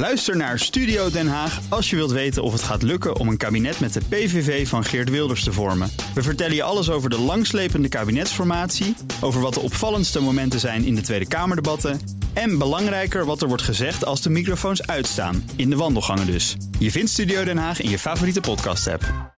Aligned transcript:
Luister 0.00 0.36
naar 0.36 0.58
Studio 0.58 1.10
Den 1.10 1.28
Haag 1.28 1.60
als 1.68 1.90
je 1.90 1.96
wilt 1.96 2.10
weten 2.10 2.42
of 2.42 2.52
het 2.52 2.62
gaat 2.62 2.82
lukken 2.82 3.16
om 3.16 3.28
een 3.28 3.36
kabinet 3.36 3.80
met 3.80 3.92
de 3.92 4.00
PVV 4.08 4.68
van 4.68 4.84
Geert 4.84 5.10
Wilders 5.10 5.44
te 5.44 5.52
vormen. 5.52 5.90
We 6.14 6.22
vertellen 6.22 6.54
je 6.54 6.62
alles 6.62 6.90
over 6.90 7.10
de 7.10 7.18
langslepende 7.18 7.88
kabinetsformatie, 7.88 8.96
over 9.20 9.40
wat 9.40 9.54
de 9.54 9.60
opvallendste 9.60 10.20
momenten 10.20 10.60
zijn 10.60 10.84
in 10.84 10.94
de 10.94 11.00
Tweede 11.00 11.28
Kamerdebatten 11.28 12.00
en 12.32 12.58
belangrijker 12.58 13.24
wat 13.24 13.42
er 13.42 13.48
wordt 13.48 13.62
gezegd 13.62 14.04
als 14.04 14.22
de 14.22 14.30
microfoons 14.30 14.86
uitstaan, 14.86 15.50
in 15.56 15.70
de 15.70 15.76
wandelgangen 15.76 16.26
dus. 16.26 16.56
Je 16.78 16.90
vindt 16.90 17.10
Studio 17.10 17.44
Den 17.44 17.58
Haag 17.58 17.80
in 17.80 17.90
je 17.90 17.98
favoriete 17.98 18.40
podcast-app. 18.40 19.34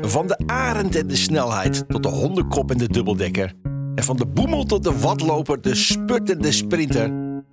Van 0.00 0.26
de 0.26 0.42
arend 0.46 0.96
en 0.96 1.06
de 1.06 1.16
snelheid 1.16 1.84
tot 1.88 2.02
de 2.02 2.08
hondenkop 2.08 2.70
en 2.70 2.78
de 2.78 2.88
dubbeldekker. 2.88 3.54
En 3.94 4.04
van 4.04 4.16
de 4.16 4.26
boemel 4.26 4.64
tot 4.64 4.84
de 4.84 4.98
watloper, 4.98 5.60
de 5.60 5.74
sput 5.74 6.30
en 6.30 6.38
de 6.38 6.52
sprinter. 6.52 7.04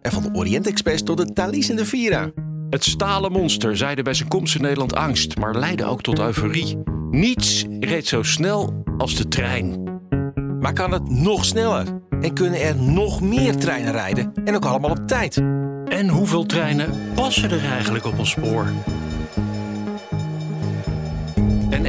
En 0.02 0.12
van 0.12 0.24
de 0.24 0.30
Orient 0.34 0.68
Express 0.68 1.04
tot 1.04 1.18
de 1.18 1.34
Thalys 1.34 1.70
en 1.70 1.76
de 1.76 1.86
Vira. 1.86 2.32
Het 2.70 2.84
stalen 2.84 3.32
monster 3.32 3.78
zeide 3.78 4.02
bij 4.02 4.14
zijn 4.14 4.30
komst 4.30 4.56
in 4.56 4.62
Nederland 4.62 4.96
angst, 4.96 5.38
maar 5.38 5.56
leidde 5.56 5.86
ook 5.86 6.02
tot 6.02 6.20
euforie. 6.20 6.78
Niets 7.12 7.66
reed 7.80 8.08
zo 8.08 8.24
snel 8.24 8.84
als 8.98 9.16
de 9.16 9.28
trein. 9.28 9.84
Maar 10.60 10.74
kan 10.74 10.92
het 10.92 11.10
nog 11.10 11.46
sneller? 11.46 11.86
En 12.22 12.34
kunnen 12.34 12.62
er 12.62 12.76
nog 12.76 13.22
meer 13.22 13.56
treinen 13.56 13.92
rijden? 13.92 14.32
En 14.46 14.56
ook 14.56 14.66
allemaal 14.66 14.92
op 14.92 15.08
tijd? 15.08 15.38
En 15.86 16.10
hoeveel 16.10 16.46
treinen 16.46 16.90
passen 17.16 17.52
er 17.52 17.66
eigenlijk 17.66 18.06
op 18.06 18.20
ons 18.20 18.30
spoor? 18.30 18.68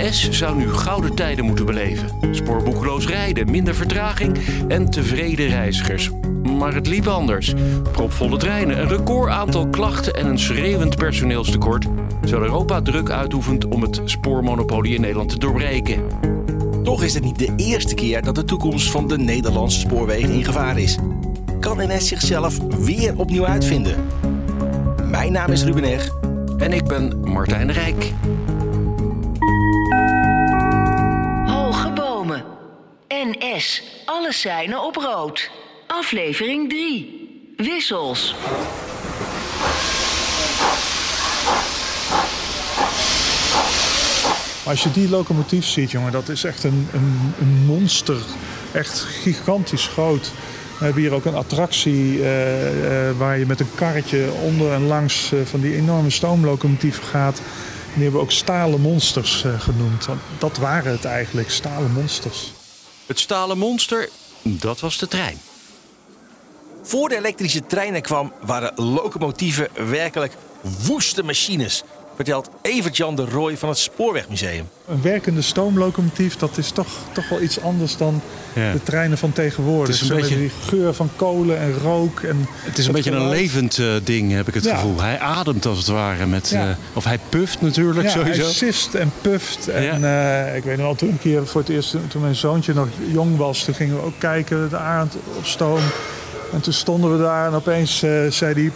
NS 0.01 0.31
zou 0.31 0.57
nu 0.57 0.73
gouden 0.73 1.15
tijden 1.15 1.45
moeten 1.45 1.67
beleven. 1.67 2.09
Spoorboekeloos 2.31 3.07
rijden, 3.07 3.51
minder 3.51 3.75
vertraging 3.75 4.39
en 4.69 4.91
tevreden 4.91 5.49
reizigers. 5.49 6.11
Maar 6.43 6.75
het 6.75 6.87
liep 6.87 7.07
anders. 7.07 7.55
Propvolle 7.93 8.37
treinen, 8.37 8.81
een 8.81 8.89
record 8.89 9.31
aantal 9.31 9.69
klachten 9.69 10.15
en 10.15 10.27
een 10.27 10.39
schreeuwend 10.39 10.97
personeelstekort. 10.97 11.87
Terwijl 12.21 12.43
Europa 12.43 12.83
druk 12.83 13.11
uitoefent 13.11 13.65
om 13.65 13.83
het 13.83 14.01
spoormonopolie 14.05 14.95
in 14.95 15.01
Nederland 15.01 15.29
te 15.29 15.39
doorbreken. 15.39 16.03
Toch 16.83 17.03
is 17.03 17.15
het 17.15 17.25
niet 17.25 17.39
de 17.39 17.53
eerste 17.57 17.95
keer 17.95 18.23
dat 18.23 18.35
de 18.35 18.45
toekomst 18.45 18.91
van 18.91 19.09
de 19.09 19.19
Nederlandse 19.19 19.81
spoorwegen 19.81 20.31
in 20.31 20.45
gevaar 20.45 20.79
is. 20.79 20.99
Kan 21.61 21.77
NS 21.79 22.09
zichzelf 22.09 22.59
weer 22.79 23.19
opnieuw 23.19 23.47
uitvinden? 23.47 23.97
Mijn 25.05 25.33
naam 25.33 25.51
is 25.51 25.65
Ruben 25.65 25.85
Eg. 25.85 26.11
En 26.59 26.73
ik 26.73 26.85
ben 26.85 27.21
Martijn 27.21 27.73
Rijk. 27.73 28.13
Alle 34.05 34.33
seinen 34.33 34.83
op 34.83 34.97
rood. 34.97 35.51
Aflevering 35.87 36.69
3. 36.69 37.55
Wissels. 37.57 38.35
Als 44.65 44.83
je 44.83 44.91
die 44.91 45.09
locomotief 45.09 45.67
ziet, 45.67 45.91
jongen, 45.91 46.13
dat 46.13 46.29
is 46.29 46.45
echt 46.45 46.65
een, 46.65 46.89
een, 46.93 47.35
een 47.41 47.65
monster. 47.67 48.23
Echt 48.73 49.01
gigantisch 49.01 49.87
groot. 49.87 50.33
We 50.79 50.85
hebben 50.85 51.03
hier 51.03 51.13
ook 51.13 51.25
een 51.25 51.35
attractie 51.35 52.23
eh, 52.23 53.09
eh, 53.09 53.17
waar 53.17 53.39
je 53.39 53.47
met 53.47 53.61
een 53.61 53.75
karretje 53.75 54.31
onder 54.45 54.73
en 54.73 54.87
langs 54.87 55.33
eh, 55.33 55.41
van 55.45 55.61
die 55.61 55.75
enorme 55.75 56.11
stoomlocomotief 56.11 57.01
gaat. 57.11 57.37
Die 57.95 58.03
hebben 58.03 58.21
we 58.21 58.27
ook 58.27 58.33
stalen 58.33 58.81
monsters 58.81 59.45
genoemd. 59.59 60.09
Dat 60.39 60.57
waren 60.57 60.93
het 60.93 61.05
eigenlijk, 61.05 61.51
stalen 61.51 61.93
monsters. 61.93 62.53
Het 63.11 63.19
stalen 63.19 63.59
monster, 63.59 64.09
dat 64.43 64.81
was 64.81 64.99
de 64.99 65.09
trein. 65.09 65.41
Voor 66.83 67.09
de 67.09 67.17
elektrische 67.17 67.67
treinen 67.67 68.03
kwam, 68.03 68.33
waren 68.41 68.85
locomotieven 68.85 69.69
werkelijk 69.89 70.35
woeste 70.87 71.23
machines. 71.23 71.83
Vertelt 72.17 72.49
Evert-Jan 72.63 73.15
de 73.17 73.25
Rooij 73.25 73.57
van 73.57 73.69
het 73.69 73.79
Spoorwegmuseum. 73.79 74.69
Een 74.89 75.03
werkende 75.03 75.43
stoomlocomotief, 75.43 76.37
dat 76.37 76.59
is 76.59 76.71
toch, 76.71 76.87
toch 77.13 77.29
wel 77.29 77.41
iets 77.43 77.61
anders 77.61 77.97
dan 77.97 78.21
Ja. 78.53 78.73
de 78.73 78.83
treinen 78.83 79.19
van 79.19 79.33
tegenwoordig. 79.33 79.87
Het 79.87 79.95
is 79.95 80.01
een 80.01 80.07
Zo 80.17 80.21
beetje- 80.23 80.37
die 80.39 80.51
geur 80.67 80.95
van 80.95 81.11
kolen 81.17 81.59
en 81.59 81.75
rook. 81.83 82.21
En 82.21 82.47
Het 82.51 82.79
is 82.79 82.87
een 82.87 82.93
beetje 82.93 83.11
een 83.11 83.29
levend 83.29 83.79
eh, 83.79 83.87
ding, 84.05 84.33
heb 84.33 84.49
ik 84.49 84.55
het 84.55 84.65
Ja. 84.65 84.75
gevoel. 84.75 85.01
Hij 85.01 85.19
ademt 85.19 85.67
als 85.67 85.79
het 85.79 85.87
ware 85.87 86.27
met. 86.27 86.49
Ja. 86.49 86.69
eh, 86.69 86.77
of 86.93 87.05
hij 87.05 87.19
puft 87.29 87.61
natuurlijk 87.61 88.03
Ja, 88.03 88.11
sowieso. 88.11 88.43
hij 88.43 88.51
sist 88.53 88.95
en 88.95 89.13
puft. 89.21 89.69
En 89.69 90.05
eh, 90.05 90.57
ik 90.57 90.65
weet 90.65 90.77
nog 90.77 90.87
wel, 90.87 90.95
toen 90.95 91.09
een 91.09 91.19
keer 91.19 91.47
voor 91.47 91.61
het 91.61 91.71
eerst, 91.71 91.97
toen 92.09 92.23
mijn 92.23 92.35
zoontje 92.37 92.75
nog 92.75 92.89
jong 93.13 93.37
was, 93.37 93.65
toen 93.65 93.75
gingen 93.75 93.97
we 93.97 94.03
ook 94.03 94.19
kijken, 94.19 94.69
de 94.71 94.77
arend 94.77 95.15
op 95.37 95.47
stoom. 95.47 95.81
En 96.53 96.61
toen 96.61 96.73
stonden 96.73 97.13
we 97.17 97.23
daar 97.23 97.47
en 97.47 97.55
opeens 97.55 98.03
eh, 98.03 98.11
zei 98.31 98.55
hij... 98.55 98.73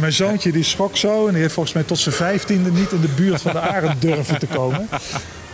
Mijn 0.00 0.12
zoontje 0.12 0.52
die 0.52 0.64
schrok 0.64 0.96
zo 0.96 1.26
en 1.26 1.32
die 1.32 1.40
heeft 1.42 1.54
volgens 1.54 1.74
mij 1.74 1.84
tot 1.84 1.98
zijn 1.98 2.14
vijftiende 2.14 2.70
niet 2.70 2.92
in 2.92 3.00
de 3.00 3.08
buurt 3.16 3.42
van 3.42 3.52
de 3.52 3.60
arend 3.60 4.00
durven 4.06 4.38
te 4.38 4.46
komen. 4.46 4.88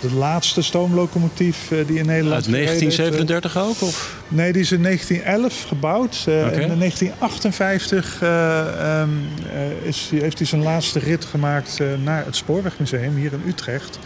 De 0.01 0.15
laatste 0.15 0.63
stoomlocomotief 0.63 1.71
eh, 1.71 1.87
die 1.87 1.99
in 1.99 2.07
Nederland 2.07 2.35
Uit 2.35 2.45
gereden 2.45 2.69
heeft, 2.69 2.83
eh, 2.83 2.97
1937 2.97 3.57
ook? 3.57 3.89
Of? 3.89 4.17
Nee, 4.29 4.53
die 4.53 4.63
is 4.63 4.73
in 4.73 4.83
1911 4.83 5.65
gebouwd. 5.69 6.25
Eh. 6.27 6.43
En 6.43 6.71
in 6.71 6.79
1958 6.79 8.19
eh, 8.23 9.01
ehm, 9.01 9.09
eh, 9.55 9.87
is, 9.87 10.11
heeft 10.15 10.39
hij 10.39 10.47
zijn 10.47 10.63
laatste 10.63 10.99
rit 10.99 11.25
gemaakt 11.25 11.79
naar 12.05 12.25
het 12.25 12.37
Spoorwegmuseum 12.37 13.17
hier 13.17 13.33
in 13.33 13.43
Utrecht. 13.47 13.99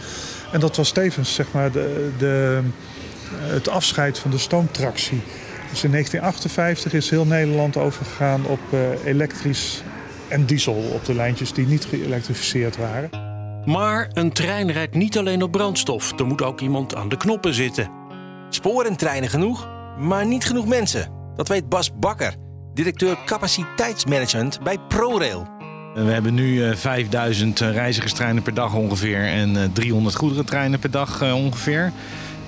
En 0.51 0.59
dat 0.59 0.75
was 0.75 0.91
tevens 0.91 1.33
zeg 1.33 1.45
maar, 1.51 1.71
de, 1.71 2.09
de, 2.17 2.59
het 3.37 3.69
afscheid 3.69 4.19
van 4.19 4.31
de 4.31 4.37
stoomtractie. 4.37 5.21
Dus 5.69 5.83
in 5.83 5.91
1958 5.91 6.93
is 6.93 7.09
heel 7.09 7.25
Nederland 7.25 7.77
overgegaan 7.77 8.45
op 8.45 8.59
eh, 8.69 8.79
elektrisch 9.05 9.81
en 10.29 10.45
diesel 10.45 10.73
op 10.73 11.05
de 11.05 11.13
lijntjes 11.13 11.53
die 11.53 11.67
niet 11.67 11.85
geëlektrificeerd 11.85 12.77
waren. 12.77 13.09
Maar 13.65 14.09
een 14.13 14.31
trein 14.31 14.71
rijdt 14.71 14.95
niet 14.95 15.17
alleen 15.17 15.41
op 15.41 15.51
brandstof. 15.51 16.19
Er 16.19 16.25
moet 16.25 16.41
ook 16.41 16.61
iemand 16.61 16.95
aan 16.95 17.09
de 17.09 17.17
knoppen 17.17 17.53
zitten. 17.53 17.91
Sporen 18.49 18.89
en 18.89 18.97
treinen 18.97 19.29
genoeg, 19.29 19.69
maar 19.97 20.25
niet 20.25 20.45
genoeg 20.45 20.67
mensen. 20.67 21.11
Dat 21.35 21.47
weet 21.47 21.69
Bas 21.69 21.99
Bakker, 21.99 22.35
directeur 22.73 23.17
capaciteitsmanagement 23.25 24.63
bij 24.63 24.77
ProRail. 24.87 25.47
We 25.93 26.11
hebben 26.11 26.33
nu 26.33 26.63
eh, 26.63 26.75
5000 26.75 27.59
reizigerstreinen 27.59 28.43
per 28.43 28.53
dag 28.53 28.75
ongeveer 28.75 29.25
en 29.25 29.57
eh, 29.57 29.69
300 29.73 30.15
goederentreinen 30.15 30.79
per 30.79 30.91
dag 30.91 31.21
eh, 31.21 31.35
ongeveer. 31.35 31.91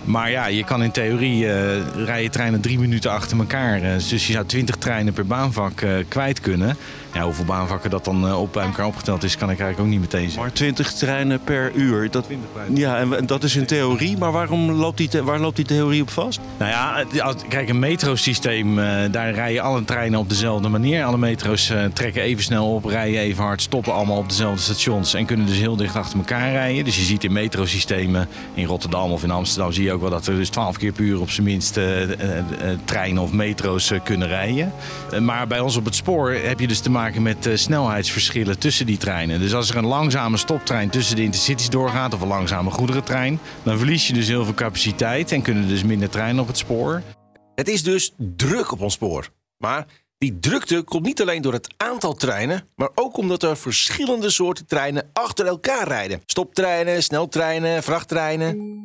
Maar 0.09 0.31
ja, 0.31 0.47
je 0.47 0.63
kan 0.63 0.84
in 0.84 0.91
theorie 0.91 1.51
eh, 1.51 2.06
rijden 2.06 2.31
treinen 2.31 2.61
drie 2.61 2.79
minuten 2.79 3.11
achter 3.11 3.38
elkaar. 3.38 3.81
Eh, 3.81 3.94
dus 3.94 4.28
je 4.28 4.34
zou 4.34 4.46
20 4.46 4.75
treinen 4.75 5.13
per 5.13 5.25
baanvak 5.25 5.81
eh, 5.81 5.91
kwijt 6.07 6.40
kunnen. 6.40 6.78
Ja, 7.14 7.24
hoeveel 7.24 7.46
baanvakken 7.46 7.90
dat 7.90 8.06
dan 8.06 8.28
eh, 8.28 8.42
op 8.42 8.53
bij 8.53 8.66
elkaar 8.66 8.86
opgeteld 8.86 9.24
is, 9.24 9.38
kan 9.38 9.50
ik 9.50 9.59
eigenlijk 9.59 9.80
ook 9.80 9.94
niet 9.94 10.12
meteen 10.12 10.24
zeggen. 10.24 10.42
Maar 10.42 10.52
20 10.52 10.94
treinen 10.94 11.44
per 11.44 11.72
uur. 11.74 12.12
Dat, 12.12 12.28
ja, 12.74 13.00
en 13.00 13.25
dat 13.25 13.44
is 13.44 13.56
in 13.56 13.66
theorie. 13.66 14.18
Maar 14.18 14.31
waarom 14.31 14.72
loopt 14.72 14.97
die, 14.97 15.09
waar 15.24 15.40
loopt 15.40 15.56
die 15.56 15.66
theorie 15.66 16.02
op 16.02 16.09
vast? 16.09 16.40
Nou 16.58 16.72
ja, 16.72 17.34
kijk, 17.47 17.70
een 17.70 17.80
metrosysteem, 17.80 18.80
eh, 18.80 18.86
daar 19.12 19.34
rijden 19.34 19.62
alle 19.62 19.86
treinen 19.86 20.20
op 20.20 20.30
dezelfde 20.30 20.70
manier. 20.70 21.03
Alle 21.03 21.18
metro's 21.18 21.70
eh, 21.70 21.84
trekken 21.94 22.22
even 22.22 22.44
snel 22.44 22.74
op, 22.74 22.86
rijden 22.86 23.20
even 23.20 23.44
hard, 23.44 23.62
stoppen 23.62 23.94
allemaal 23.94 24.18
op 24.18 24.30
dezelfde 24.30 24.62
stations 24.62 25.14
en 25.14 25.26
kunnen 25.26 25.46
dus 25.46 25.58
heel 25.58 25.76
dicht 25.76 25.96
achter 25.96 26.18
elkaar 26.18 26.52
rijden. 26.52 26.86
Dus 26.86 26.96
je 26.96 27.03
ziet 27.03 27.24
in 27.24 27.34
metrosystemen 27.34 28.28
in 28.53 28.66
Rotterdam 28.66 29.12
of 29.12 29.24
in 29.24 29.31
Amsterdam 29.31 29.72
zie 29.72 29.84
je 29.84 29.94
ook 29.94 30.02
wel 30.02 30.09
dat 30.09 30.28
er 30.28 30.36
dus 30.36 30.50
12 30.50 30.78
keer 30.78 30.91
per 30.91 31.03
uur 31.03 31.20
op 31.20 31.30
zijn 31.30 31.46
minst 31.46 31.80
treinen 32.86 33.24
of 33.24 33.31
metro's 33.31 33.91
kunnen 34.03 34.28
rijden. 34.28 34.74
Maar 35.20 35.47
bij 35.47 35.59
ons 35.59 35.76
op 35.76 35.86
het 35.86 35.96
spoor 35.96 36.31
heb 36.31 36.59
je 36.59 36.68
dus 36.68 36.80
te 36.80 36.90
maken 36.90 36.98
met 36.99 37.45
eh, 37.45 37.55
snelheidsverschillen 37.55 38.59
tussen 38.59 38.85
die 38.85 38.97
treinen. 38.97 39.39
Dus 39.39 39.53
als 39.53 39.69
er 39.69 39.77
een 39.77 39.85
langzame 39.85 40.37
stoptrein 40.37 40.89
tussen 40.89 41.15
de 41.15 41.23
intercities 41.23 41.69
doorgaat 41.69 42.13
of 42.13 42.21
een 42.21 42.27
langzame 42.27 42.71
goederentrein, 42.71 43.39
dan 43.63 43.77
verlies 43.77 44.07
je 44.07 44.13
dus 44.13 44.27
heel 44.27 44.43
veel 44.43 44.53
capaciteit 44.53 45.31
en 45.31 45.41
kunnen 45.41 45.67
dus 45.67 45.83
minder 45.83 46.09
treinen 46.09 46.41
op 46.41 46.47
het 46.47 46.57
spoor. 46.57 47.01
Het 47.55 47.67
is 47.67 47.83
dus 47.83 48.13
druk 48.17 48.71
op 48.71 48.81
ons 48.81 48.93
spoor. 48.93 49.29
Maar 49.57 49.85
die 50.17 50.40
drukte 50.40 50.81
komt 50.81 51.05
niet 51.05 51.22
alleen 51.22 51.41
door 51.41 51.53
het 51.53 51.73
aantal 51.78 52.13
treinen, 52.13 52.67
maar 52.75 52.90
ook 52.96 53.17
omdat 53.17 53.43
er 53.43 53.57
verschillende 53.57 54.29
soorten 54.29 54.66
treinen 54.66 55.09
achter 55.13 55.45
elkaar 55.45 55.87
rijden. 55.87 56.22
Stoptreinen, 56.25 57.03
sneltreinen, 57.03 57.84
vrachttreinen. 57.84 58.81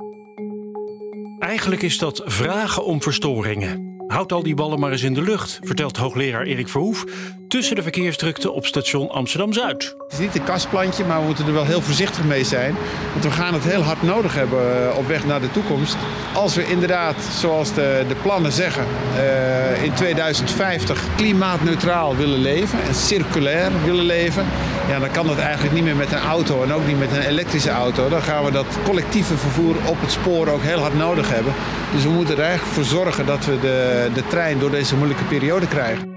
Eigenlijk 1.38 1.82
is 1.82 1.98
dat 1.98 2.22
vragen 2.24 2.84
om 2.84 3.02
verstoringen. 3.02 3.93
Houd 4.14 4.32
al 4.32 4.42
die 4.42 4.54
ballen 4.54 4.78
maar 4.78 4.90
eens 4.90 5.02
in 5.02 5.14
de 5.14 5.22
lucht, 5.22 5.58
vertelt 5.62 5.96
hoogleraar 5.96 6.42
Erik 6.42 6.68
Verhoef 6.68 7.04
tussen 7.48 7.76
de 7.76 7.82
verkeersdrukte 7.82 8.50
op 8.52 8.66
station 8.66 9.10
Amsterdam 9.10 9.52
Zuid. 9.52 9.94
Het 9.98 10.12
is 10.12 10.18
niet 10.18 10.34
een 10.34 10.44
kastplantje, 10.44 11.04
maar 11.04 11.20
we 11.20 11.26
moeten 11.26 11.46
er 11.46 11.52
wel 11.52 11.64
heel 11.64 11.80
voorzichtig 11.80 12.24
mee 12.24 12.44
zijn. 12.44 12.74
Want 13.12 13.24
we 13.24 13.30
gaan 13.30 13.54
het 13.54 13.64
heel 13.64 13.82
hard 13.82 14.02
nodig 14.02 14.34
hebben 14.34 14.90
eh, 14.90 14.98
op 14.98 15.06
weg 15.06 15.26
naar 15.26 15.40
de 15.40 15.50
toekomst. 15.50 15.96
Als 16.34 16.54
we 16.54 16.66
inderdaad, 16.66 17.14
zoals 17.22 17.74
de, 17.74 18.04
de 18.08 18.14
plannen 18.14 18.52
zeggen, 18.52 18.84
eh, 19.16 19.82
in 19.84 19.92
2050 19.94 21.02
klimaatneutraal 21.16 22.16
willen 22.16 22.38
leven 22.38 22.78
en 22.82 22.94
circulair 22.94 23.70
willen 23.84 24.04
leven, 24.04 24.44
ja, 24.88 24.98
dan 24.98 25.10
kan 25.10 25.26
dat 25.26 25.38
eigenlijk 25.38 25.74
niet 25.74 25.84
meer 25.84 25.96
met 25.96 26.12
een 26.12 26.18
auto 26.18 26.62
en 26.62 26.72
ook 26.72 26.86
niet 26.86 26.98
met 26.98 27.12
een 27.12 27.22
elektrische 27.22 27.70
auto. 27.70 28.08
Dan 28.08 28.22
gaan 28.22 28.44
we 28.44 28.50
dat 28.50 28.66
collectieve 28.84 29.36
vervoer 29.36 29.74
op 29.86 30.00
het 30.00 30.10
spoor 30.10 30.48
ook 30.48 30.62
heel 30.62 30.78
hard 30.78 30.96
nodig 30.96 31.30
hebben. 31.30 31.52
Dus 31.94 32.02
we 32.02 32.10
moeten 32.10 32.36
er 32.36 32.42
eigenlijk 32.42 32.74
voor 32.74 32.84
zorgen 32.84 33.26
dat 33.26 33.44
we 33.44 33.60
de, 33.60 34.03
de 34.12 34.26
trein 34.28 34.58
door 34.58 34.70
deze 34.70 34.96
moeilijke 34.96 35.24
periode 35.24 35.68
krijgen. 35.68 36.12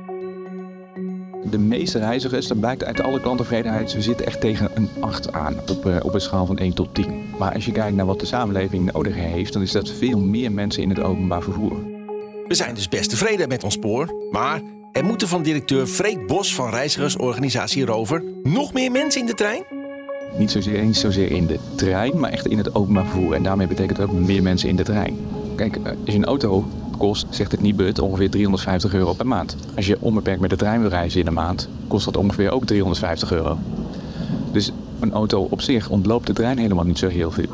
De 1.43 1.57
meeste 1.57 1.99
reizigers, 1.99 2.47
dat 2.47 2.59
blijkt 2.59 2.83
uit 2.83 3.01
alle 3.01 3.21
klanttevredenheid, 3.21 3.93
we 3.93 4.01
zitten 4.01 4.25
echt 4.25 4.41
tegen 4.41 4.69
een 4.73 4.89
8 4.99 5.31
aan 5.31 5.55
op, 5.69 5.85
eh, 5.85 5.95
op 6.01 6.13
een 6.13 6.21
schaal 6.21 6.45
van 6.45 6.59
1 6.59 6.73
tot 6.73 6.95
10. 6.95 7.23
Maar 7.37 7.53
als 7.53 7.65
je 7.65 7.71
kijkt 7.71 7.95
naar 7.95 8.05
wat 8.05 8.19
de 8.19 8.25
samenleving 8.25 8.91
nodig 8.91 9.15
heeft, 9.15 9.53
dan 9.53 9.61
is 9.61 9.71
dat 9.71 9.89
veel 9.89 10.19
meer 10.19 10.51
mensen 10.51 10.83
in 10.83 10.89
het 10.89 10.99
openbaar 10.99 11.41
vervoer. 11.41 11.77
We 12.47 12.53
zijn 12.53 12.75
dus 12.75 12.89
best 12.89 13.09
tevreden 13.09 13.47
met 13.47 13.63
ons 13.63 13.73
spoor, 13.73 14.27
maar 14.31 14.61
er 14.91 15.05
moeten 15.05 15.27
van 15.27 15.43
directeur 15.43 15.85
Freek 15.85 16.27
Bos 16.27 16.55
van 16.55 16.69
reizigersorganisatie 16.69 17.85
Rover 17.85 18.23
nog 18.43 18.73
meer 18.73 18.91
mensen 18.91 19.21
in 19.21 19.27
de 19.27 19.33
trein? 19.33 19.63
Niet 20.37 20.51
zozeer, 20.51 20.83
niet 20.83 20.97
zozeer 20.97 21.31
in 21.31 21.47
de 21.47 21.59
trein, 21.75 22.19
maar 22.19 22.31
echt 22.31 22.47
in 22.47 22.57
het 22.57 22.75
openbaar 22.75 23.05
vervoer. 23.05 23.33
En 23.33 23.43
daarmee 23.43 23.67
betekent 23.67 23.97
het 23.97 24.09
ook 24.09 24.19
meer 24.19 24.43
mensen 24.43 24.69
in 24.69 24.75
de 24.75 24.83
trein. 24.83 25.17
Kijk, 25.55 25.75
eh, 25.75 25.83
als 25.85 25.97
je 26.03 26.13
een 26.13 26.25
auto 26.25 26.65
kost, 26.97 27.25
zegt 27.29 27.51
het 27.51 27.61
Nibud, 27.61 27.99
ongeveer 27.99 28.29
350 28.29 28.93
euro 28.93 29.13
per 29.13 29.27
maand. 29.27 29.55
Als 29.75 29.87
je 29.87 29.97
onbeperkt 29.99 30.41
met 30.41 30.49
de 30.49 30.55
trein 30.55 30.81
wil 30.81 30.89
reizen 30.89 31.21
in 31.21 31.27
een 31.27 31.33
maand, 31.33 31.69
kost 31.87 32.05
dat 32.05 32.17
ongeveer 32.17 32.51
ook 32.51 32.65
350 32.65 33.31
euro. 33.31 33.57
Dus 34.51 34.71
een 34.99 35.13
auto 35.13 35.47
op 35.49 35.61
zich 35.61 35.89
ontloopt 35.89 36.27
de 36.27 36.33
trein 36.33 36.57
helemaal 36.57 36.83
niet 36.83 36.99
zo 36.99 37.07
heel 37.07 37.31
veel. 37.31 37.49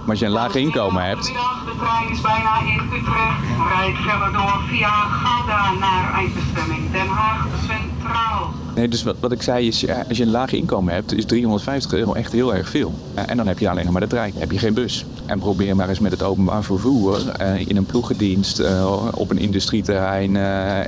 Maar 0.00 0.10
als 0.10 0.18
je 0.18 0.26
een 0.26 0.32
laag 0.32 0.54
inkomen 0.54 1.04
hebt, 1.04 1.24
De 1.24 1.74
trein 1.78 2.10
is 2.10 2.20
bijna 2.20 2.60
in 2.60 2.80
Utrecht. 2.98 3.42
Rijdt 3.76 3.98
verder 3.98 4.32
door 4.32 4.60
via 4.68 4.90
Gouda 4.90 5.72
naar 5.72 6.14
eindbestemming 6.14 6.90
Den 6.90 7.06
Haag 7.06 7.46
Centraal. 7.66 8.61
Nee, 8.74 8.88
dus 8.88 9.02
wat, 9.02 9.16
wat 9.20 9.32
ik 9.32 9.42
zei 9.42 9.66
is, 9.66 9.88
als 10.08 10.16
je 10.16 10.22
een 10.22 10.30
laag 10.30 10.52
inkomen 10.52 10.94
hebt, 10.94 11.14
is 11.14 11.24
350 11.24 11.92
euro 11.92 12.12
echt 12.12 12.32
heel 12.32 12.54
erg 12.54 12.68
veel. 12.68 12.92
Eh, 13.14 13.24
en 13.26 13.36
dan 13.36 13.46
heb 13.46 13.58
je 13.58 13.70
alleen 13.70 13.84
nog 13.84 13.92
maar 13.92 14.02
de 14.02 14.08
trein, 14.08 14.32
heb 14.36 14.50
je 14.50 14.58
geen 14.58 14.74
bus. 14.74 15.04
En 15.26 15.38
probeer 15.38 15.76
maar 15.76 15.88
eens 15.88 15.98
met 15.98 16.10
het 16.12 16.22
openbaar 16.22 16.62
vervoer 16.62 17.28
eh, 17.28 17.68
in 17.68 17.76
een 17.76 17.86
ploegendienst 17.86 18.58
eh, 18.58 19.06
op 19.14 19.30
een 19.30 19.38
industrieterrein 19.38 20.36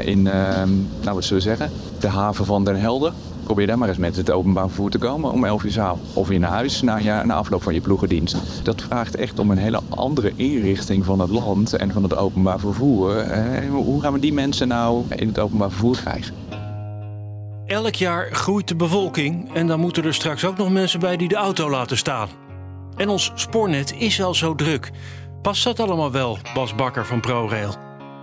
in, 0.06 0.26
eh, 0.26 0.62
nou 1.02 1.14
wat 1.14 1.24
zullen 1.24 1.42
we 1.42 1.48
zeggen, 1.48 1.70
de 1.98 2.08
haven 2.08 2.44
van 2.44 2.64
Den 2.64 2.80
Helder. 2.80 3.12
Probeer 3.42 3.66
daar 3.66 3.78
maar 3.78 3.88
eens 3.88 3.98
met 3.98 4.16
het 4.16 4.30
openbaar 4.30 4.66
vervoer 4.66 4.90
te 4.90 4.98
komen 4.98 5.32
om 5.32 5.44
11 5.44 5.64
uur 5.64 5.80
avonds. 5.80 6.14
Of 6.14 6.30
naar 6.30 6.50
huis 6.50 6.82
na, 6.82 6.96
ja, 6.96 7.24
na 7.24 7.34
afloop 7.34 7.62
van 7.62 7.74
je 7.74 7.80
ploegendienst. 7.80 8.36
Dat 8.62 8.82
vraagt 8.82 9.16
echt 9.16 9.38
om 9.38 9.50
een 9.50 9.58
hele 9.58 9.80
andere 9.88 10.32
inrichting 10.36 11.04
van 11.04 11.20
het 11.20 11.30
land 11.30 11.72
en 11.72 11.92
van 11.92 12.02
het 12.02 12.16
openbaar 12.16 12.58
vervoer. 12.58 13.24
Hoe 13.70 14.00
gaan 14.00 14.12
we 14.12 14.18
die 14.18 14.32
mensen 14.32 14.68
nou 14.68 15.02
in 15.16 15.28
het 15.28 15.38
openbaar 15.38 15.70
vervoer 15.70 15.96
krijgen? 15.96 16.43
Elk 17.74 17.94
jaar 17.94 18.28
groeit 18.32 18.68
de 18.68 18.76
bevolking 18.76 19.54
en 19.54 19.66
dan 19.66 19.80
moeten 19.80 20.04
er 20.04 20.14
straks 20.14 20.44
ook 20.44 20.56
nog 20.56 20.70
mensen 20.70 21.00
bij 21.00 21.16
die 21.16 21.28
de 21.28 21.34
auto 21.34 21.70
laten 21.70 21.96
staan. 21.96 22.28
En 22.96 23.08
ons 23.08 23.32
spoornet 23.34 23.94
is 23.98 24.22
al 24.22 24.34
zo 24.34 24.54
druk. 24.54 24.90
Past 25.42 25.64
dat 25.64 25.80
allemaal 25.80 26.12
wel, 26.12 26.38
Bas 26.54 26.74
Bakker 26.74 27.06
van 27.06 27.20
ProRail? 27.20 27.74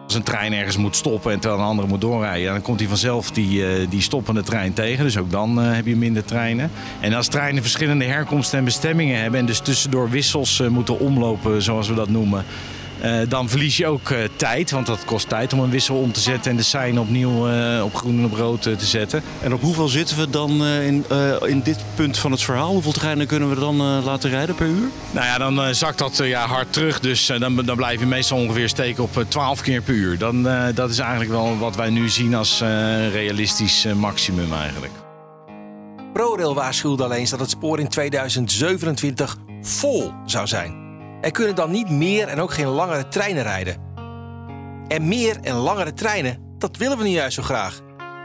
Als 0.04 0.16
een 0.16 0.24
trein 0.24 0.54
ergens 0.54 0.78
moet 0.78 0.96
stoppen 0.96 1.32
en 1.32 1.40
terwijl 1.40 1.62
een 1.62 1.68
andere 1.68 1.88
moet 1.88 2.02
doorrijden, 2.02 2.52
dan 2.52 2.62
komt 2.62 2.80
hij 2.80 2.90
vanzelf 2.90 3.32
die, 3.32 3.66
eh, 3.68 3.90
die 3.90 4.02
stoppende 4.02 4.44
trein 4.44 4.74
tegen. 4.74 5.04
Dus 5.04 5.18
ook 5.18 5.32
dan 5.32 5.62
eh, 5.62 5.74
heb 5.74 5.86
je 5.86 5.96
minder 5.96 6.26
treinen. 6.26 6.72
En 7.00 7.14
als 7.14 7.28
treinen 7.28 7.62
verschillende 7.62 8.06
herkomsten 8.06 8.58
en 8.58 8.66
bestemmingen 8.66 9.22
hebben 9.22 9.40
en 9.40 9.46
dus 9.46 9.60
tussendoor 9.60 10.10
wissels 10.10 10.60
eh, 10.60 10.68
moeten 10.68 11.00
omlopen, 11.00 11.62
zoals 11.62 11.88
we 11.88 11.94
dat 11.94 12.10
noemen. 12.10 12.46
Eh, 13.02 13.30
dan 13.30 13.50
verlies 13.50 13.78
je 13.78 13.88
ook 13.88 14.10
eh, 14.10 14.18
tijd, 14.36 14.72
want 14.72 14.86
dat 14.86 15.06
kost 15.06 15.30
tijd 15.30 15.54
om 15.54 15.60
een 15.60 15.70
wissel 15.70 15.96
om 15.96 16.12
te 16.12 16.20
zetten 16.20 16.52
en 16.52 16.58
de 16.58 16.64
sein 16.64 17.00
opnieuw 17.00 17.48
eh, 17.50 17.84
op 17.84 17.96
groen 17.96 18.18
en 18.18 18.26
op 18.26 18.34
rood 18.34 18.62
te 18.62 18.76
zetten. 18.86 19.24
En 19.42 19.54
op 19.54 19.62
hoeveel 19.62 19.88
zitten 19.88 20.18
we 20.18 20.30
dan 20.30 20.66
eh, 20.66 20.86
in, 20.88 21.06
eh, 21.10 21.34
in 21.46 21.62
dit 21.62 21.78
punt 21.96 22.18
van 22.18 22.32
het 22.32 22.42
verhaal? 22.42 22.72
Hoeveel 22.72 22.92
treinen 22.92 23.28
kunnen 23.28 23.50
we 23.50 23.60
dan 23.60 23.80
eh, 23.80 24.06
laten 24.06 24.30
rijden 24.30 24.56
per 24.56 24.68
uur? 24.68 24.88
Nou 25.12 25.26
ja, 25.26 25.38
dan 25.38 25.62
eh, 25.62 25.72
zakt 25.72 25.98
dat 25.98 26.18
ja, 26.18 26.46
hard 26.48 26.74
terug. 26.74 27.00
Dus 27.00 27.30
eh, 27.30 27.40
dan, 27.40 27.56
dan 27.56 27.76
blijf 27.76 28.00
je 28.00 28.06
meestal 28.06 28.38
ongeveer 28.38 28.70
steken 28.70 29.04
op 29.04 29.18
eh, 29.18 29.24
12 29.28 29.62
keer 29.62 29.82
per 29.82 29.94
uur. 29.94 30.18
Dan, 30.18 30.48
eh, 30.48 30.64
dat 30.74 30.90
is 30.90 31.00
eigenlijk 31.00 31.32
wel 31.32 31.58
wat 31.58 31.76
wij 31.76 31.90
nu 31.90 32.10
zien 32.10 32.36
als 32.36 32.62
eh, 32.62 32.68
realistisch 33.12 33.86
maximum 33.96 34.54
eigenlijk. 34.54 34.94
ProRail 36.14 36.56
waarschuwde 36.56 37.04
alleen 37.04 37.20
eens 37.20 37.30
dat 37.30 37.40
het 37.40 37.50
spoor 37.50 37.80
in 37.80 37.88
2027 37.88 39.38
vol 39.62 40.12
zou 40.26 40.48
zijn. 40.48 40.81
Er 41.22 41.32
kunnen 41.32 41.56
dan 41.56 41.72
niet 41.72 41.90
meer 41.90 42.28
en 42.28 42.42
ook 42.42 42.54
geen 42.54 42.66
langere 42.68 43.08
treinen 43.08 43.44
rijden. 43.44 43.76
En 44.88 45.08
meer 45.08 45.38
en 45.42 45.54
langere 45.56 45.94
treinen, 45.94 46.38
dat 46.58 46.78
willen 46.78 46.98
we 46.98 47.04
nu 47.04 47.10
juist 47.10 47.36
zo 47.36 47.44
graag. 47.44 47.80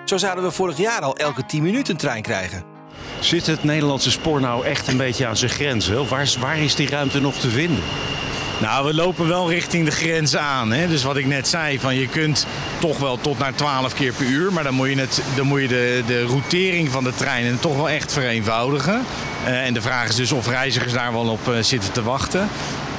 Zo 0.05 0.17
zouden 0.17 0.45
we 0.45 0.51
vorig 0.51 0.77
jaar 0.77 1.01
al 1.01 1.17
elke 1.17 1.47
10 1.47 1.63
minuten 1.63 1.93
een 1.93 2.01
trein 2.01 2.23
krijgen. 2.23 2.65
Zit 3.21 3.47
het 3.47 3.65
Nederlandse 3.65 4.11
spoor 4.11 4.41
nou 4.41 4.65
echt 4.67 4.89
een 4.89 4.97
beetje 4.97 5.27
aan 5.27 5.37
zijn 5.37 5.51
grenzen? 5.51 6.09
Waar, 6.09 6.23
is- 6.23 6.37
waar 6.37 6.59
is 6.59 6.75
die 6.75 6.89
ruimte 6.89 7.21
nog 7.21 7.35
te 7.35 7.49
vinden? 7.51 7.83
Nou, 8.61 8.87
we 8.87 8.95
lopen 8.95 9.29
wel 9.29 9.51
richting 9.51 9.85
de 9.85 9.91
grens 9.91 10.37
aan. 10.37 10.73
Hè? 10.73 10.89
Dus 10.89 11.03
wat 11.03 11.17
ik 11.17 11.27
net 11.27 11.49
zei, 11.49 11.81
van 11.81 11.95
je 11.95 12.09
kunt 12.09 12.47
toch 12.79 12.99
wel 12.99 13.19
tot 13.21 13.39
naar 13.39 13.55
12 13.55 13.95
keer 13.95 14.13
per 14.13 14.27
uur. 14.27 14.53
Maar 14.53 14.65
dan 14.65 14.75
moet 14.75 14.89
je, 14.89 14.99
het, 15.01 15.23
dan 15.37 15.47
moet 15.47 15.61
je 15.61 15.69
de, 15.69 16.03
de 16.07 16.25
routering 16.25 16.91
van 16.91 17.05
de 17.05 17.15
treinen 17.15 17.61
toch 17.61 17.77
wel 17.77 17.89
echt 17.89 18.13
vereenvoudigen. 18.13 19.03
Eh, 19.45 19.65
en 19.67 19.75
de 19.75 19.81
vraag 19.83 20.09
is 20.09 20.15
dus 20.15 20.33
of 20.33 20.49
reizigers 20.49 20.93
daar 20.93 21.13
wel 21.13 21.29
op 21.29 21.49
eh, 21.49 21.59
zitten 21.61 21.93
te 21.93 22.03
wachten. 22.03 22.49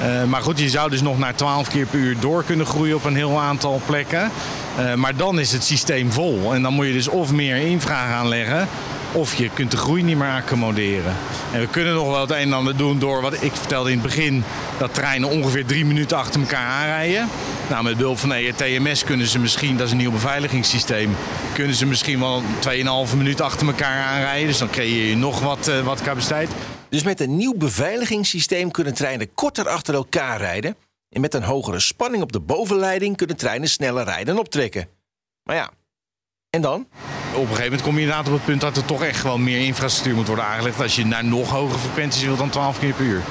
Eh, 0.00 0.24
maar 0.24 0.42
goed, 0.42 0.58
je 0.58 0.68
zou 0.68 0.90
dus 0.90 1.02
nog 1.02 1.18
naar 1.18 1.34
12 1.34 1.68
keer 1.68 1.86
per 1.86 1.98
uur 1.98 2.16
door 2.20 2.44
kunnen 2.44 2.66
groeien 2.66 2.96
op 2.96 3.04
een 3.04 3.16
heel 3.16 3.40
aantal 3.40 3.80
plekken. 3.86 4.30
Eh, 4.76 4.94
maar 4.94 5.16
dan 5.16 5.40
is 5.40 5.52
het 5.52 5.64
systeem 5.64 6.12
vol. 6.12 6.54
En 6.54 6.62
dan 6.62 6.72
moet 6.72 6.86
je 6.86 6.92
dus 6.92 7.08
of 7.08 7.32
meer 7.32 7.56
infra 7.56 8.06
gaan 8.06 8.28
leggen. 8.28 8.68
Of 9.12 9.34
je 9.34 9.50
kunt 9.54 9.70
de 9.70 9.76
groei 9.76 10.02
niet 10.02 10.16
meer 10.16 10.30
accommoderen. 10.30 11.16
En 11.52 11.60
we 11.60 11.66
kunnen 11.66 11.94
nog 11.94 12.10
wel 12.10 12.20
het 12.20 12.30
een 12.30 12.36
en 12.36 12.52
ander 12.52 12.76
doen 12.76 12.98
door 12.98 13.22
wat 13.22 13.42
ik 13.42 13.52
vertelde 13.52 13.90
in 13.90 13.98
het 13.98 14.06
begin. 14.06 14.44
Dat 14.78 14.94
treinen 14.94 15.28
ongeveer 15.28 15.66
drie 15.66 15.84
minuten 15.84 16.16
achter 16.16 16.40
elkaar 16.40 16.66
aanrijden. 16.66 17.28
Nou, 17.68 17.84
met 17.84 17.96
behulp 17.96 18.18
van 18.18 18.32
ERTMS 18.32 19.04
kunnen 19.04 19.26
ze 19.26 19.38
misschien, 19.38 19.76
dat 19.76 19.86
is 19.86 19.92
een 19.92 19.98
nieuw 19.98 20.10
beveiligingssysteem, 20.10 21.16
kunnen 21.52 21.74
ze 21.74 21.86
misschien 21.86 22.20
wel 22.20 22.42
2,5 22.58 23.16
minuut 23.16 23.40
achter 23.40 23.66
elkaar 23.66 24.02
aanrijden. 24.02 24.46
Dus 24.46 24.58
dan 24.58 24.70
creëer 24.70 25.08
je 25.08 25.16
nog 25.16 25.40
wat, 25.40 25.68
eh, 25.68 25.80
wat 25.80 26.02
capaciteit. 26.02 26.50
Dus 26.88 27.02
met 27.02 27.20
een 27.20 27.36
nieuw 27.36 27.54
beveiligingssysteem 27.54 28.70
kunnen 28.70 28.94
treinen 28.94 29.34
korter 29.34 29.68
achter 29.68 29.94
elkaar 29.94 30.38
rijden. 30.38 30.76
En 31.08 31.20
met 31.20 31.34
een 31.34 31.42
hogere 31.42 31.80
spanning 31.80 32.22
op 32.22 32.32
de 32.32 32.40
bovenleiding 32.40 33.16
kunnen 33.16 33.36
treinen 33.36 33.68
sneller 33.68 34.04
rijden 34.04 34.34
en 34.34 34.40
optrekken. 34.40 34.88
Maar 35.42 35.56
ja, 35.56 35.70
en 36.50 36.60
dan? 36.60 36.86
Op 37.34 37.40
een 37.40 37.46
gegeven 37.46 37.62
moment 37.62 37.82
kom 37.82 37.94
je 37.94 38.00
inderdaad 38.00 38.26
op 38.26 38.32
het 38.32 38.44
punt 38.44 38.60
dat 38.60 38.76
er 38.76 38.84
toch 38.84 39.02
echt 39.02 39.20
gewoon 39.20 39.44
meer 39.44 39.60
infrastructuur 39.60 40.14
moet 40.14 40.26
worden 40.26 40.44
aangelegd. 40.44 40.80
Als 40.80 40.96
je 40.96 41.06
naar 41.06 41.24
nog 41.24 41.50
hogere 41.50 41.78
frequenties 41.78 42.22
wilt 42.22 42.38
dan 42.38 42.50
12 42.50 42.78
keer 42.78 42.94
per 42.94 43.04
uur. 43.04 43.22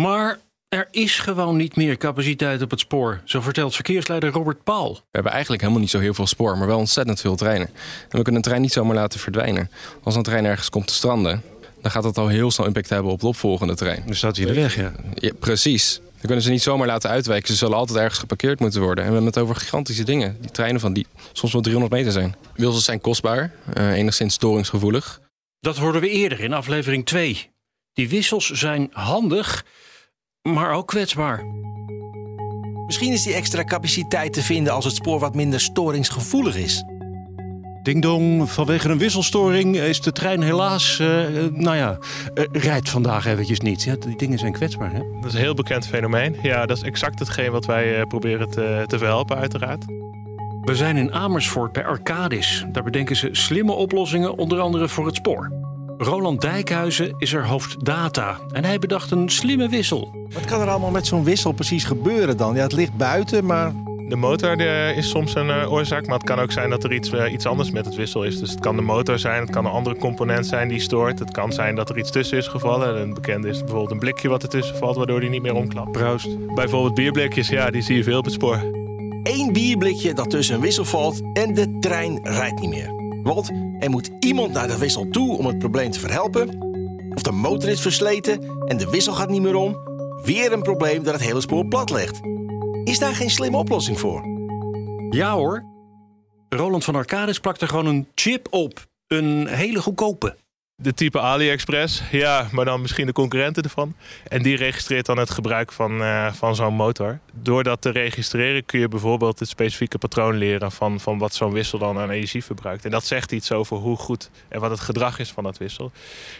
Maar 0.00 0.38
er 0.74 0.88
is 0.90 1.18
gewoon 1.18 1.56
niet 1.56 1.76
meer 1.76 1.96
capaciteit 1.96 2.62
op 2.62 2.70
het 2.70 2.80
spoor, 2.80 3.20
zo 3.24 3.40
vertelt 3.40 3.74
verkeersleider 3.74 4.30
Robert 4.30 4.64
Paul. 4.64 4.94
We 4.94 5.00
hebben 5.10 5.32
eigenlijk 5.32 5.62
helemaal 5.62 5.82
niet 5.82 5.90
zo 5.90 5.98
heel 5.98 6.14
veel 6.14 6.26
spoor, 6.26 6.58
maar 6.58 6.66
wel 6.66 6.78
ontzettend 6.78 7.20
veel 7.20 7.36
treinen. 7.36 7.66
En 7.68 8.16
we 8.18 8.22
kunnen 8.22 8.34
een 8.34 8.42
trein 8.42 8.60
niet 8.60 8.72
zomaar 8.72 8.94
laten 8.94 9.20
verdwijnen. 9.20 9.70
Als 10.02 10.16
een 10.16 10.22
trein 10.22 10.44
ergens 10.44 10.70
komt 10.70 10.86
te 10.86 10.94
stranden, 10.94 11.42
dan 11.84 11.92
gaat 11.92 12.02
dat 12.02 12.18
al 12.18 12.28
heel 12.28 12.50
snel 12.50 12.66
impact 12.66 12.88
hebben 12.88 13.12
op 13.12 13.20
de 13.20 13.26
opvolgende 13.26 13.74
trein. 13.74 14.02
Dan 14.06 14.14
staat 14.14 14.36
hij 14.36 14.46
in 14.46 14.54
de 14.54 14.60
weg, 14.60 14.76
ja. 14.76 14.92
Ja, 15.14 15.32
precies. 15.38 16.00
Dan 16.02 16.20
kunnen 16.26 16.42
ze 16.42 16.50
niet 16.50 16.62
zomaar 16.62 16.86
laten 16.86 17.10
uitwijken. 17.10 17.48
Ze 17.48 17.56
zullen 17.56 17.76
altijd 17.76 17.98
ergens 17.98 18.18
geparkeerd 18.18 18.60
moeten 18.60 18.80
worden. 18.80 19.04
En 19.04 19.10
we 19.10 19.16
hebben 19.16 19.32
het 19.32 19.42
over 19.42 19.56
gigantische 19.56 20.04
dingen. 20.04 20.36
Die 20.40 20.50
treinen 20.50 20.80
van 20.80 20.92
die 20.92 21.06
soms 21.32 21.52
wel 21.52 21.62
300 21.62 21.94
meter 21.94 22.12
zijn. 22.12 22.36
Wissels 22.54 22.84
zijn 22.84 23.00
kostbaar, 23.00 23.52
eh, 23.74 23.92
enigszins 23.92 24.34
storingsgevoelig. 24.34 25.20
Dat 25.60 25.76
hoorden 25.76 26.00
we 26.00 26.08
eerder 26.08 26.40
in 26.40 26.52
aflevering 26.52 27.06
2. 27.06 27.50
Die 27.92 28.08
wissels 28.08 28.50
zijn 28.50 28.88
handig, 28.92 29.64
maar 30.42 30.72
ook 30.72 30.86
kwetsbaar. 30.86 31.44
Misschien 32.86 33.12
is 33.12 33.22
die 33.22 33.34
extra 33.34 33.64
capaciteit 33.64 34.32
te 34.32 34.42
vinden 34.42 34.72
als 34.72 34.84
het 34.84 34.94
spoor 34.94 35.18
wat 35.18 35.34
minder 35.34 35.60
storingsgevoelig 35.60 36.56
is. 36.56 36.84
Ding 37.84 38.02
dong, 38.02 38.50
vanwege 38.50 38.88
een 38.88 38.98
wisselstoring 38.98 39.76
is 39.76 40.00
de 40.00 40.12
trein 40.12 40.42
helaas, 40.42 40.98
eh, 40.98 41.44
eh, 41.44 41.52
nou 41.52 41.76
ja, 41.76 41.98
eh, 42.34 42.44
rijdt 42.52 42.88
vandaag 42.88 43.26
eventjes 43.26 43.60
niet. 43.60 43.82
Ja, 43.82 43.96
die 43.96 44.16
dingen 44.16 44.38
zijn 44.38 44.52
kwetsbaar, 44.52 44.92
hè? 44.92 44.98
Dat 44.98 45.24
is 45.24 45.34
een 45.34 45.40
heel 45.40 45.54
bekend 45.54 45.86
fenomeen. 45.86 46.36
Ja, 46.42 46.66
dat 46.66 46.76
is 46.76 46.82
exact 46.82 47.18
hetgeen 47.18 47.50
wat 47.50 47.66
wij 47.66 47.98
eh, 47.98 48.06
proberen 48.06 48.50
te, 48.50 48.84
te 48.86 48.98
verhelpen, 48.98 49.36
uiteraard. 49.36 49.84
We 50.60 50.74
zijn 50.74 50.96
in 50.96 51.12
Amersfoort 51.12 51.72
bij 51.72 51.84
Arcadis. 51.84 52.64
Daar 52.72 52.82
bedenken 52.82 53.16
ze 53.16 53.28
slimme 53.32 53.72
oplossingen, 53.72 54.38
onder 54.38 54.60
andere 54.60 54.88
voor 54.88 55.06
het 55.06 55.14
spoor. 55.14 55.52
Roland 55.98 56.40
Dijkhuizen 56.40 57.14
is 57.18 57.32
er 57.32 57.46
hoofd 57.46 57.84
data 57.84 58.38
en 58.52 58.64
hij 58.64 58.78
bedacht 58.78 59.10
een 59.10 59.30
slimme 59.30 59.68
wissel. 59.68 60.26
Wat 60.32 60.44
kan 60.44 60.60
er 60.60 60.68
allemaal 60.68 60.90
met 60.90 61.06
zo'n 61.06 61.24
wissel 61.24 61.52
precies 61.52 61.84
gebeuren 61.84 62.36
dan? 62.36 62.54
Ja, 62.54 62.62
het 62.62 62.72
ligt 62.72 62.96
buiten, 62.96 63.44
maar 63.44 63.72
De 64.08 64.16
motor 64.16 64.58
eh, 64.58 64.96
is 64.96 65.08
soms 65.08 65.34
een 65.34 65.50
eh, 65.50 65.72
oorzaak, 65.72 66.06
maar 66.06 66.18
het 66.18 66.26
kan 66.26 66.38
ook 66.38 66.52
zijn 66.52 66.70
dat 66.70 66.84
er 66.84 66.92
iets, 66.92 67.12
eh, 67.12 67.32
iets 67.32 67.46
anders 67.46 67.70
met 67.70 67.84
het 67.84 67.94
wissel 67.94 68.24
is. 68.24 68.38
Dus 68.38 68.50
het 68.50 68.60
kan 68.60 68.76
de 68.76 68.82
motor 68.82 69.18
zijn, 69.18 69.40
het 69.40 69.50
kan 69.50 69.64
een 69.64 69.70
andere 69.70 69.96
component 69.96 70.46
zijn 70.46 70.68
die 70.68 70.80
stoort. 70.80 71.18
Het 71.18 71.30
kan 71.30 71.52
zijn 71.52 71.74
dat 71.74 71.88
er 71.88 71.98
iets 71.98 72.10
tussen 72.10 72.38
is 72.38 72.46
gevallen. 72.46 73.00
Een 73.00 73.14
bekende 73.14 73.48
is 73.48 73.58
bijvoorbeeld 73.58 73.90
een 73.90 73.98
blikje 73.98 74.28
wat 74.28 74.42
ertussen 74.42 74.76
valt, 74.76 74.96
waardoor 74.96 75.20
die 75.20 75.30
niet 75.30 75.42
meer 75.42 75.54
omklapt. 75.54 75.92
Proost. 75.92 76.54
Bijvoorbeeld 76.54 76.94
bierblikjes, 76.94 77.48
ja, 77.48 77.70
die 77.70 77.82
zie 77.82 77.96
je 77.96 78.02
veel 78.02 78.18
op 78.18 78.24
het 78.24 78.34
spoor. 78.34 78.58
Eén 79.22 79.52
bierblikje 79.52 80.14
dat 80.14 80.30
tussen 80.30 80.54
een 80.54 80.60
wissel 80.60 80.84
valt 80.84 81.20
en 81.32 81.54
de 81.54 81.76
trein 81.80 82.20
rijdt 82.22 82.60
niet 82.60 82.70
meer. 82.70 83.20
Want 83.22 83.50
er 83.78 83.90
moet 83.90 84.10
iemand 84.20 84.52
naar 84.52 84.68
de 84.68 84.78
wissel 84.78 85.08
toe 85.10 85.38
om 85.38 85.46
het 85.46 85.58
probleem 85.58 85.90
te 85.90 86.00
verhelpen. 86.00 86.48
Of 87.14 87.22
de 87.22 87.32
motor 87.32 87.68
is 87.68 87.80
versleten 87.80 88.38
en 88.64 88.76
de 88.76 88.90
wissel 88.90 89.12
gaat 89.12 89.28
niet 89.28 89.42
meer 89.42 89.54
om. 89.54 89.76
Weer 90.24 90.52
een 90.52 90.62
probleem 90.62 91.02
dat 91.02 91.12
het 91.12 91.22
hele 91.22 91.40
spoor 91.40 91.66
plat 91.66 91.90
legt. 91.90 92.33
Is 92.84 92.98
daar 92.98 93.14
geen 93.14 93.30
slimme 93.30 93.56
oplossing 93.56 94.00
voor? 94.00 94.22
Ja 95.10 95.32
hoor. 95.32 95.64
Roland 96.48 96.84
van 96.84 96.94
Arcades 96.94 97.38
plakt 97.40 97.60
er 97.60 97.68
gewoon 97.68 97.86
een 97.86 98.08
chip 98.14 98.46
op. 98.50 98.86
Een 99.06 99.46
hele 99.46 99.82
goedkope. 99.82 100.36
De 100.76 100.94
type 100.94 101.20
AliExpress, 101.20 102.02
ja, 102.10 102.48
maar 102.52 102.64
dan 102.64 102.80
misschien 102.80 103.06
de 103.06 103.12
concurrenten 103.12 103.62
ervan. 103.62 103.94
En 104.28 104.42
die 104.42 104.56
registreert 104.56 105.06
dan 105.06 105.18
het 105.18 105.30
gebruik 105.30 105.72
van, 105.72 106.02
eh, 106.02 106.32
van 106.32 106.54
zo'n 106.54 106.74
motor. 106.74 107.18
Door 107.32 107.62
dat 107.62 107.80
te 107.80 107.90
registreren 107.90 108.64
kun 108.64 108.80
je 108.80 108.88
bijvoorbeeld 108.88 109.38
het 109.38 109.48
specifieke 109.48 109.98
patroon 109.98 110.34
leren 110.34 110.72
van, 110.72 111.00
van 111.00 111.18
wat 111.18 111.34
zo'n 111.34 111.52
wissel 111.52 111.78
dan 111.78 111.98
aan 111.98 112.10
energie 112.10 112.44
verbruikt. 112.44 112.84
En 112.84 112.90
dat 112.90 113.04
zegt 113.04 113.32
iets 113.32 113.52
over 113.52 113.76
hoe 113.76 113.96
goed 113.96 114.30
en 114.48 114.60
wat 114.60 114.70
het 114.70 114.80
gedrag 114.80 115.18
is 115.18 115.30
van 115.30 115.44
dat 115.44 115.58
wissel. 115.58 115.92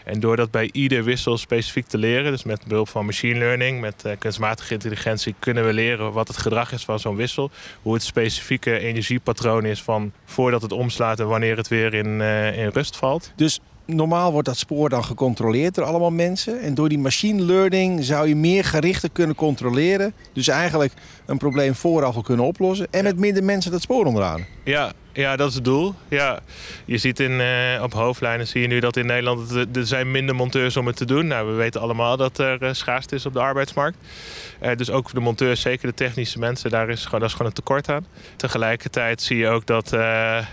En 0.05 0.21
door 0.21 0.37
dat 0.37 0.51
bij 0.51 0.69
ieder 0.73 1.05
wissel 1.05 1.39
specifiek 1.39 1.87
te 1.87 1.99
leren, 1.99 2.33
dus 2.33 2.45
met 2.45 2.67
behulp 2.67 2.89
van 2.89 3.07
machine 3.07 3.39
learning, 3.39 3.81
met 3.81 4.03
uh, 4.07 4.13
kunstmatige 4.19 4.73
intelligentie, 4.73 5.35
kunnen 5.39 5.67
we 5.67 5.73
leren 5.73 6.13
wat 6.13 6.29
het 6.29 6.37
gedrag 6.37 6.73
is 6.73 6.85
van 6.85 6.99
zo'n 6.99 7.17
wissel. 7.17 7.51
Hoe 7.83 7.95
het 7.95 8.03
specifieke 8.03 8.79
energiepatroon 8.79 9.65
is 9.65 9.83
van 9.83 10.13
voordat 10.25 10.63
het 10.63 10.73
omslaat 10.73 11.21
en 11.21 11.29
wanneer 11.29 11.57
het 11.57 11.69
weer 11.69 11.95
in, 11.95 12.21
uh, 12.21 12.59
in 12.59 12.69
rust 12.69 12.97
valt. 12.97 13.33
Dus 13.37 13.61
normaal 13.87 14.33
wordt 14.33 14.49
dat 14.49 14.57
spoor 14.57 14.89
dan 14.89 15.05
gecontroleerd 15.05 15.75
door 15.75 15.85
allemaal 15.85 16.11
mensen. 16.11 16.61
En 16.61 16.75
door 16.75 16.89
die 16.89 16.99
machine 16.99 17.43
learning 17.43 18.05
zou 18.05 18.29
je 18.29 18.37
meer 18.37 18.65
gerichter 18.65 19.11
kunnen 19.13 19.37
controleren. 19.37 20.15
Dus 20.33 20.49
eigenlijk 20.49 20.93
een 21.27 21.39
probleem 21.39 21.75
vooraf 21.75 22.17
al 22.17 22.23
kunnen 22.23 22.47
oplossen. 22.47 22.87
En 22.91 23.05
met 23.05 23.19
minder 23.19 23.45
mensen 23.45 23.71
dat 23.71 23.83
spoor 23.83 24.07
onderaan. 24.07 24.45
Ja, 24.65 24.93
ja, 25.15 25.37
dat 25.37 25.49
is 25.49 25.55
het 25.55 25.65
doel. 25.65 25.95
Ja. 26.09 26.41
Je 26.85 26.99
ziet 26.99 27.21
in, 27.21 27.31
uh, 27.31 27.83
op 27.83 27.93
hoofdlijnen 27.93 28.47
zie 28.47 28.61
je 28.61 28.67
nu 28.67 28.81
dat 28.81 28.97
in 28.97 29.07
Nederland 29.07 29.51
er 29.77 29.87
zijn 29.87 30.11
minder 30.11 30.35
monteurs 30.35 30.77
om 30.77 30.87
het 30.87 30.97
te 30.97 31.05
doen. 31.05 31.27
Nou, 31.27 31.47
we 31.49 31.53
weten 31.53 31.81
allemaal 31.81 32.17
dat 32.17 32.39
er 32.39 32.63
uh, 32.63 32.69
schaarste 32.73 33.15
is 33.15 33.27
op 33.27 33.33
de 33.33 33.41
arbeidsmarkt. 33.41 33.97
Uh, 34.63 34.75
dus 34.77 34.91
ook 34.91 35.05
voor 35.05 35.19
de 35.19 35.25
monteurs, 35.25 35.61
zeker 35.61 35.89
de 35.89 35.95
technische 35.95 36.39
mensen, 36.39 36.71
daar 36.71 36.89
is, 36.89 37.05
gewoon, 37.05 37.21
dat 37.21 37.29
is 37.29 37.35
gewoon 37.35 37.51
een 37.51 37.57
tekort 37.57 37.89
aan. 37.89 38.07
Tegelijkertijd 38.37 39.23
zie 39.23 39.37
je 39.37 39.49
ook 39.49 39.67
dat, 39.67 39.91
nou 39.91 40.45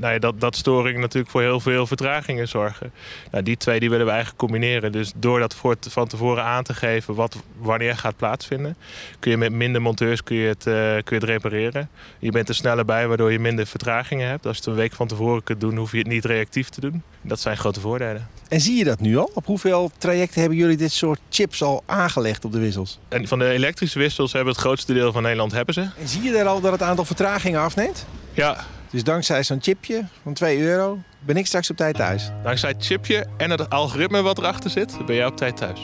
ja, 0.00 0.18
dat, 0.18 0.40
dat 0.40 0.56
storingen 0.56 1.00
natuurlijk 1.00 1.30
voor 1.30 1.40
heel 1.40 1.60
veel 1.60 1.86
vertragingen 1.86 2.48
zorgen. 2.48 2.92
Nou, 3.30 3.44
die 3.44 3.56
twee 3.56 3.80
die 3.80 3.90
willen 3.90 4.06
we 4.06 4.12
eigenlijk 4.12 4.40
combineren. 4.40 4.92
Dus 4.92 5.12
door 5.16 5.38
dat 5.38 5.54
voor, 5.54 5.76
van 5.88 6.06
tevoren 6.06 6.44
aan 6.44 6.62
te 6.64 6.74
geven 6.74 7.14
wat 7.14 7.42
wanneer 7.56 7.96
gaat 7.96 8.16
plaatsvinden, 8.16 8.76
kun 9.18 9.30
je 9.30 9.36
met 9.36 9.52
minder 9.52 9.82
monteurs 9.82 10.22
kun 10.22 10.36
je 10.36 10.48
het, 10.48 10.62
kun 10.62 11.02
je 11.04 11.14
het 11.14 11.24
repareren. 11.24 11.88
Je 12.18 12.30
bent 12.30 12.48
er 12.48 12.54
sneller 12.54 12.84
bij, 12.84 13.08
waardoor 13.08 13.32
je 13.32 13.33
je 13.34 13.40
minder 13.40 13.66
vertragingen 13.66 14.28
hebt. 14.28 14.46
Als 14.46 14.56
je 14.56 14.62
het 14.62 14.70
een 14.70 14.78
week 14.78 14.92
van 14.92 15.06
tevoren 15.06 15.42
kunt 15.42 15.60
doen, 15.60 15.76
hoef 15.76 15.92
je 15.92 15.98
het 15.98 16.06
niet 16.06 16.24
reactief 16.24 16.68
te 16.68 16.80
doen. 16.80 17.02
Dat 17.22 17.40
zijn 17.40 17.56
grote 17.56 17.80
voordelen. 17.80 18.28
En 18.48 18.60
zie 18.60 18.76
je 18.76 18.84
dat 18.84 19.00
nu 19.00 19.16
al? 19.16 19.30
Op 19.34 19.46
hoeveel 19.46 19.90
trajecten 19.98 20.40
hebben 20.40 20.58
jullie 20.58 20.76
dit 20.76 20.92
soort 20.92 21.20
chips 21.30 21.62
al 21.62 21.82
aangelegd 21.86 22.44
op 22.44 22.52
de 22.52 22.58
wissels? 22.58 22.98
En 23.08 23.28
van 23.28 23.38
de 23.38 23.48
elektrische 23.48 23.98
wissels 23.98 24.32
hebben 24.32 24.52
het 24.52 24.62
grootste 24.62 24.92
deel 24.92 25.12
van 25.12 25.22
Nederland 25.22 25.52
hebben 25.52 25.74
ze. 25.74 25.80
En 25.80 26.08
zie 26.08 26.22
je 26.22 26.32
daar 26.32 26.46
al 26.46 26.60
dat 26.60 26.72
het 26.72 26.82
aantal 26.82 27.04
vertragingen 27.04 27.60
afneemt? 27.60 28.06
Ja. 28.32 28.64
Dus 28.90 29.04
dankzij 29.04 29.42
zo'n 29.42 29.62
chipje 29.62 30.04
van 30.22 30.34
2 30.34 30.60
euro 30.60 30.98
ben 31.20 31.36
ik 31.36 31.46
straks 31.46 31.70
op 31.70 31.76
tijd 31.76 31.96
thuis. 31.96 32.30
Dankzij 32.42 32.70
het 32.70 32.84
chipje 32.84 33.26
en 33.36 33.50
het 33.50 33.70
algoritme 33.70 34.22
wat 34.22 34.38
erachter 34.38 34.70
zit, 34.70 35.06
ben 35.06 35.16
jij 35.16 35.26
op 35.26 35.36
tijd 35.36 35.56
thuis. 35.56 35.80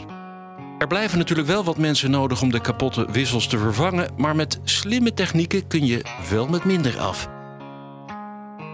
Er 0.81 0.87
blijven 0.87 1.17
natuurlijk 1.17 1.47
wel 1.47 1.63
wat 1.63 1.77
mensen 1.77 2.11
nodig 2.11 2.41
om 2.41 2.51
de 2.51 2.61
kapotte 2.61 3.11
wissels 3.11 3.47
te 3.47 3.57
vervangen, 3.57 4.13
maar 4.17 4.35
met 4.35 4.59
slimme 4.63 5.13
technieken 5.13 5.67
kun 5.67 5.85
je 5.85 6.05
wel 6.29 6.47
met 6.47 6.63
minder 6.63 6.99
af. 6.99 7.29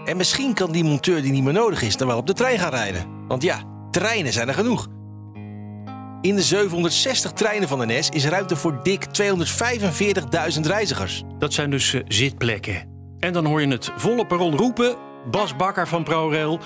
En 0.08 0.16
misschien 0.16 0.54
kan 0.54 0.72
die 0.72 0.84
monteur 0.84 1.22
die 1.22 1.32
niet 1.32 1.42
meer 1.42 1.52
nodig 1.52 1.82
is 1.82 1.96
dan 1.96 2.08
wel 2.08 2.16
op 2.16 2.26
de 2.26 2.32
trein 2.32 2.58
gaan 2.58 2.70
rijden. 2.70 3.26
Want 3.26 3.42
ja, 3.42 3.62
treinen 3.90 4.32
zijn 4.32 4.48
er 4.48 4.54
genoeg. 4.54 4.86
In 6.20 6.34
de 6.34 6.42
760 6.42 7.32
treinen 7.32 7.68
van 7.68 7.78
de 7.78 7.86
NS 7.86 8.08
is 8.08 8.26
ruimte 8.26 8.56
voor 8.56 8.80
dik 8.82 9.06
245.000 9.06 10.60
reizigers. 10.60 11.22
Dat 11.38 11.52
zijn 11.52 11.70
dus 11.70 11.92
uh, 11.92 12.02
zitplekken. 12.06 12.88
En 13.18 13.32
dan 13.32 13.44
hoor 13.44 13.60
je 13.60 13.68
het 13.68 13.90
volle 13.96 14.26
perron 14.26 14.56
roepen. 14.56 14.96
Bas 15.30 15.56
Bakker 15.56 15.88
van 15.88 16.04
ProRail. 16.04 16.58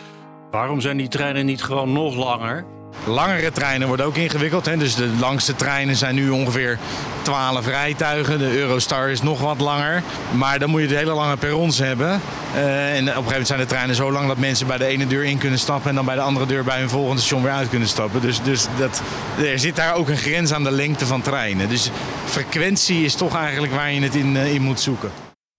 Waarom 0.50 0.80
zijn 0.80 0.96
die 0.96 1.08
treinen 1.08 1.46
niet 1.46 1.62
gewoon 1.62 1.92
nog 1.92 2.16
langer? 2.16 2.64
Langere 3.06 3.52
treinen 3.52 3.88
worden 3.88 4.06
ook 4.06 4.16
ingewikkeld. 4.16 4.66
Hè? 4.66 4.76
Dus 4.76 4.94
de 4.94 5.08
langste 5.20 5.54
treinen 5.54 5.96
zijn 5.96 6.14
nu 6.14 6.30
ongeveer 6.30 6.78
12 7.22 7.66
rijtuigen. 7.66 8.38
De 8.38 8.58
Eurostar 8.58 9.10
is 9.10 9.22
nog 9.22 9.40
wat 9.40 9.60
langer. 9.60 10.02
Maar 10.34 10.58
dan 10.58 10.70
moet 10.70 10.80
je 10.80 10.86
de 10.86 10.96
hele 10.96 11.12
lange 11.14 11.36
perrons 11.36 11.78
hebben. 11.78 12.20
Uh, 12.54 12.96
en 12.96 13.02
op 13.02 13.06
een 13.06 13.12
gegeven 13.12 13.24
moment 13.24 13.46
zijn 13.46 13.60
de 13.60 13.66
treinen 13.66 13.94
zo 13.94 14.12
lang 14.12 14.28
dat 14.28 14.38
mensen 14.38 14.66
bij 14.66 14.78
de 14.78 14.84
ene 14.84 15.06
deur 15.06 15.24
in 15.24 15.38
kunnen 15.38 15.58
stappen. 15.58 15.88
En 15.88 15.94
dan 15.94 16.04
bij 16.04 16.14
de 16.14 16.20
andere 16.20 16.46
deur 16.46 16.64
bij 16.64 16.78
hun 16.78 16.88
volgende 16.88 17.20
station 17.20 17.42
weer 17.42 17.52
uit 17.52 17.68
kunnen 17.68 17.88
stappen. 17.88 18.20
Dus, 18.20 18.42
dus 18.42 18.66
dat, 18.78 19.02
er 19.38 19.58
zit 19.58 19.76
daar 19.76 19.94
ook 19.94 20.08
een 20.08 20.16
grens 20.16 20.52
aan 20.52 20.64
de 20.64 20.70
lengte 20.70 21.06
van 21.06 21.22
treinen. 21.22 21.68
Dus 21.68 21.90
frequentie 22.24 23.04
is 23.04 23.14
toch 23.14 23.36
eigenlijk 23.36 23.72
waar 23.72 23.92
je 23.92 24.00
het 24.00 24.14
in, 24.14 24.34
uh, 24.34 24.54
in 24.54 24.62
moet 24.62 24.80
zoeken. 24.80 25.10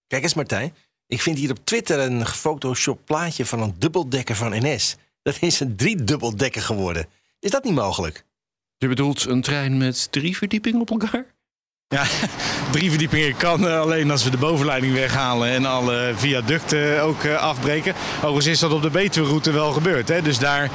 Kijk 0.06 0.22
eens 0.22 0.34
Martijn. 0.34 0.74
Ik 1.06 1.22
vind 1.22 1.38
hier 1.38 1.50
op 1.50 1.58
Twitter 1.64 1.98
een 1.98 2.26
gefotoshopt 2.26 3.04
plaatje 3.04 3.46
van 3.46 3.60
een 3.60 3.74
dubbeldekker 3.78 4.36
van 4.36 4.50
NS. 4.50 4.96
Dat 5.22 5.36
is 5.40 5.60
een 5.60 5.76
driedubbeldekker 5.76 6.62
geworden. 6.62 7.06
Is 7.44 7.50
dat 7.50 7.64
niet 7.64 7.74
mogelijk? 7.74 8.24
Je 8.76 8.88
bedoelt 8.88 9.24
een 9.24 9.42
trein 9.42 9.76
met 9.76 10.12
drie 10.12 10.36
verdiepingen 10.36 10.80
op 10.80 10.90
elkaar? 10.90 11.24
Ja, 11.88 12.04
drie 12.72 12.88
verdiepingen 12.90 13.36
kan 13.36 13.64
alleen 13.80 14.10
als 14.10 14.24
we 14.24 14.30
de 14.30 14.36
bovenleiding 14.36 14.92
weghalen 14.92 15.48
en 15.48 15.64
alle 15.64 16.12
viaducten 16.16 17.02
ook 17.02 17.26
afbreken. 17.26 17.94
Overigens 18.16 18.46
is 18.46 18.58
dat 18.58 18.72
op 18.72 18.82
de 18.82 18.90
Betuwe-route 18.90 19.52
wel 19.52 19.72
gebeurd. 19.72 20.08
Hè? 20.08 20.22
Dus 20.22 20.38
daar 20.38 20.70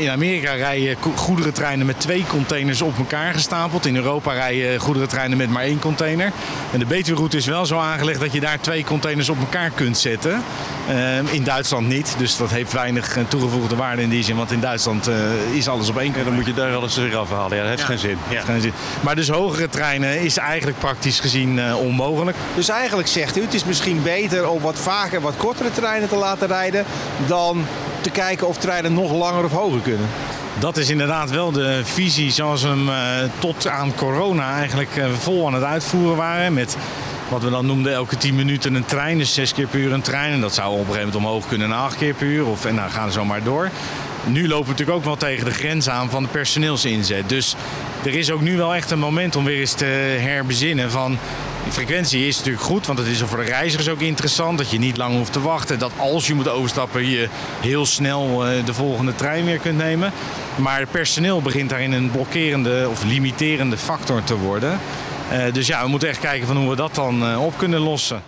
in 0.00 0.10
Amerika 0.10 0.52
rijden 0.52 0.96
goederentreinen 1.16 1.86
met 1.86 2.00
twee 2.00 2.24
containers 2.28 2.82
op 2.82 2.98
elkaar 2.98 3.32
gestapeld. 3.32 3.86
In 3.86 3.96
Europa 3.96 4.32
rijden 4.32 4.80
goederentreinen 4.80 5.38
met 5.38 5.50
maar 5.50 5.62
één 5.62 5.78
container. 5.78 6.32
En 6.72 6.78
de 6.78 6.86
Betuwe-route 6.86 7.36
is 7.36 7.46
wel 7.46 7.66
zo 7.66 7.78
aangelegd 7.78 8.20
dat 8.20 8.32
je 8.32 8.40
daar 8.40 8.60
twee 8.60 8.84
containers 8.84 9.28
op 9.28 9.38
elkaar 9.38 9.70
kunt 9.70 9.98
zetten. 9.98 10.42
Uh, 10.90 11.32
in 11.32 11.44
Duitsland 11.44 11.88
niet, 11.88 12.14
dus 12.18 12.36
dat 12.36 12.50
heeft 12.50 12.72
weinig 12.72 13.18
toegevoegde 13.28 13.76
waarde 13.76 14.02
in 14.02 14.08
die 14.08 14.24
zin. 14.24 14.36
Want 14.36 14.50
in 14.50 14.60
Duitsland 14.60 15.08
uh, 15.08 15.14
is 15.54 15.68
alles 15.68 15.88
op 15.88 15.98
één 15.98 16.04
container. 16.04 16.24
dan 16.24 16.34
moet 16.34 16.46
je 16.46 16.54
daar 16.54 16.74
alles 16.74 16.96
weer 16.96 17.16
afhalen. 17.16 17.56
Ja, 17.56 17.62
dat 17.62 17.70
heeft 17.70 17.80
ja. 17.80 17.86
geen 17.86 17.98
zin. 17.98 18.18
Ja. 18.28 18.40
Geen 18.40 18.60
zin. 18.60 18.72
Maar 19.00 19.14
dus 19.14 19.28
hogere 19.28 19.68
treinen 19.68 20.20
is 20.20 20.36
eigenlijk 20.36 20.78
praktisch 20.78 21.20
gezien 21.20 21.56
uh, 21.56 21.78
onmogelijk. 21.78 22.36
Dus 22.54 22.68
eigenlijk 22.68 23.08
zegt 23.08 23.36
u, 23.36 23.40
het 23.40 23.54
is 23.54 23.64
misschien 23.64 24.02
beter 24.02 24.48
om 24.48 24.60
wat 24.60 24.78
vaker 24.78 25.20
wat 25.20 25.36
kortere 25.36 25.70
treinen 25.72 26.08
te 26.08 26.16
laten 26.16 26.48
rijden... 26.48 26.84
dan 27.26 27.66
te 28.02 28.10
kijken 28.10 28.48
of 28.48 28.56
treinen 28.56 28.92
nog 28.92 29.12
langer 29.12 29.44
of 29.44 29.52
hoger 29.52 29.80
kunnen. 29.80 30.08
Dat 30.58 30.76
is 30.76 30.90
inderdaad 30.90 31.30
wel 31.30 31.52
de 31.52 31.80
visie 31.84 32.30
zoals 32.30 32.62
we 32.62 32.68
hem 32.68 32.88
uh, 32.88 32.94
tot 33.38 33.68
aan 33.68 33.94
corona 33.94 34.56
eigenlijk 34.56 34.96
uh, 34.96 35.04
vol 35.18 35.46
aan 35.46 35.54
het 35.54 35.62
uitvoeren 35.62 36.16
waren. 36.16 36.52
Met 36.52 36.76
wat 37.28 37.42
we 37.42 37.50
dan 37.50 37.66
noemden 37.66 37.92
elke 37.92 38.16
10 38.16 38.34
minuten 38.34 38.74
een 38.74 38.84
trein, 38.84 39.18
dus 39.18 39.34
6 39.34 39.54
keer 39.54 39.66
per 39.66 39.80
uur 39.80 39.92
een 39.92 40.00
trein. 40.00 40.32
En 40.32 40.40
dat 40.40 40.54
zou 40.54 40.72
op 40.72 40.78
een 40.78 40.84
gegeven 40.84 41.06
moment 41.06 41.24
omhoog 41.24 41.46
kunnen 41.48 41.68
naar 41.68 41.78
8 41.78 41.96
keer 41.96 42.14
per 42.14 42.26
uur. 42.26 42.46
Of, 42.46 42.64
en 42.64 42.76
dan 42.76 42.90
gaan 42.90 43.06
we 43.06 43.12
zo 43.12 43.24
maar 43.24 43.42
door. 43.42 43.70
Nu 44.24 44.48
lopen 44.48 44.64
we 44.64 44.70
natuurlijk 44.70 44.98
ook 44.98 45.04
wel 45.04 45.16
tegen 45.16 45.44
de 45.44 45.50
grens 45.50 45.88
aan 45.88 46.10
van 46.10 46.22
de 46.22 46.28
personeelsinzet. 46.28 47.28
Dus 47.28 47.56
er 48.04 48.14
is 48.14 48.30
ook 48.30 48.40
nu 48.40 48.56
wel 48.56 48.74
echt 48.74 48.90
een 48.90 48.98
moment 48.98 49.36
om 49.36 49.44
weer 49.44 49.60
eens 49.60 49.72
te 49.72 49.84
herbezinnen 50.18 50.90
van... 50.90 51.18
De 51.64 51.72
frequentie 51.72 52.26
is 52.26 52.36
natuurlijk 52.36 52.64
goed, 52.64 52.86
want 52.86 52.98
het 52.98 53.08
is 53.08 53.22
voor 53.22 53.38
de 53.38 53.44
reizigers 53.44 53.88
ook 53.88 54.00
interessant. 54.00 54.58
Dat 54.58 54.70
je 54.70 54.78
niet 54.78 54.96
lang 54.96 55.16
hoeft 55.16 55.32
te 55.32 55.40
wachten. 55.40 55.78
Dat 55.78 55.92
als 55.96 56.26
je 56.26 56.34
moet 56.34 56.48
overstappen, 56.48 57.06
je 57.08 57.28
heel 57.60 57.86
snel 57.86 58.38
de 58.64 58.74
volgende 58.74 59.14
trein 59.14 59.44
weer 59.44 59.58
kunt 59.58 59.78
nemen. 59.78 60.12
Maar 60.56 60.80
het 60.80 60.90
personeel 60.90 61.42
begint 61.42 61.70
daarin 61.70 61.92
een 61.92 62.10
blokkerende 62.10 62.86
of 62.90 63.04
limiterende 63.04 63.76
factor 63.76 64.24
te 64.24 64.36
worden. 64.36 64.80
Uh, 65.32 65.52
dus 65.52 65.66
ja, 65.66 65.82
we 65.82 65.88
moeten 65.88 66.08
echt 66.08 66.20
kijken 66.20 66.46
van 66.46 66.56
hoe 66.56 66.70
we 66.70 66.76
dat 66.76 66.94
dan 66.94 67.22
uh, 67.22 67.44
op 67.44 67.58
kunnen 67.58 67.80
lossen. 67.80 68.22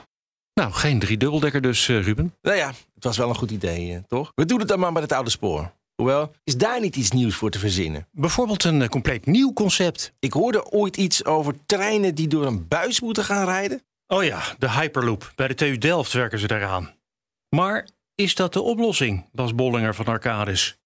Nou, 0.54 0.72
geen 0.72 0.98
driedubbeldekker 0.98 1.60
dus, 1.60 1.88
Ruben. 1.88 2.34
Nou 2.42 2.56
ja, 2.56 2.72
het 2.94 3.04
was 3.04 3.16
wel 3.16 3.28
een 3.28 3.34
goed 3.34 3.50
idee, 3.50 4.02
toch? 4.08 4.32
We 4.34 4.44
doen 4.44 4.58
het 4.58 4.68
dan 4.68 4.78
maar 4.78 4.92
met 4.92 5.02
het 5.02 5.12
oude 5.12 5.30
spoor. 5.30 5.72
Hoewel, 5.94 6.32
is 6.44 6.56
daar 6.56 6.80
niet 6.80 6.96
iets 6.96 7.10
nieuws 7.10 7.34
voor 7.34 7.50
te 7.50 7.58
verzinnen? 7.58 8.08
Bijvoorbeeld 8.12 8.64
een 8.64 8.80
uh, 8.80 8.88
compleet 8.88 9.26
nieuw 9.26 9.52
concept. 9.52 10.12
Ik 10.18 10.32
hoorde 10.32 10.70
ooit 10.70 10.96
iets 10.96 11.24
over 11.24 11.54
treinen 11.66 12.14
die 12.14 12.28
door 12.28 12.46
een 12.46 12.68
buis 12.68 13.00
moeten 13.00 13.24
gaan 13.24 13.44
rijden. 13.44 13.82
Oh 14.06 14.24
ja, 14.24 14.42
de 14.58 14.70
Hyperloop. 14.70 15.32
Bij 15.34 15.48
de 15.48 15.54
TU 15.54 15.78
Delft 15.78 16.12
werken 16.12 16.38
ze 16.38 16.46
daaraan. 16.46 16.94
Maar 17.48 17.88
is 18.14 18.34
dat 18.34 18.52
de 18.52 18.60
oplossing, 18.60 19.28
Bas 19.32 19.54
Bollinger 19.54 19.94
van 19.94 20.04
Arcadis? 20.04 20.78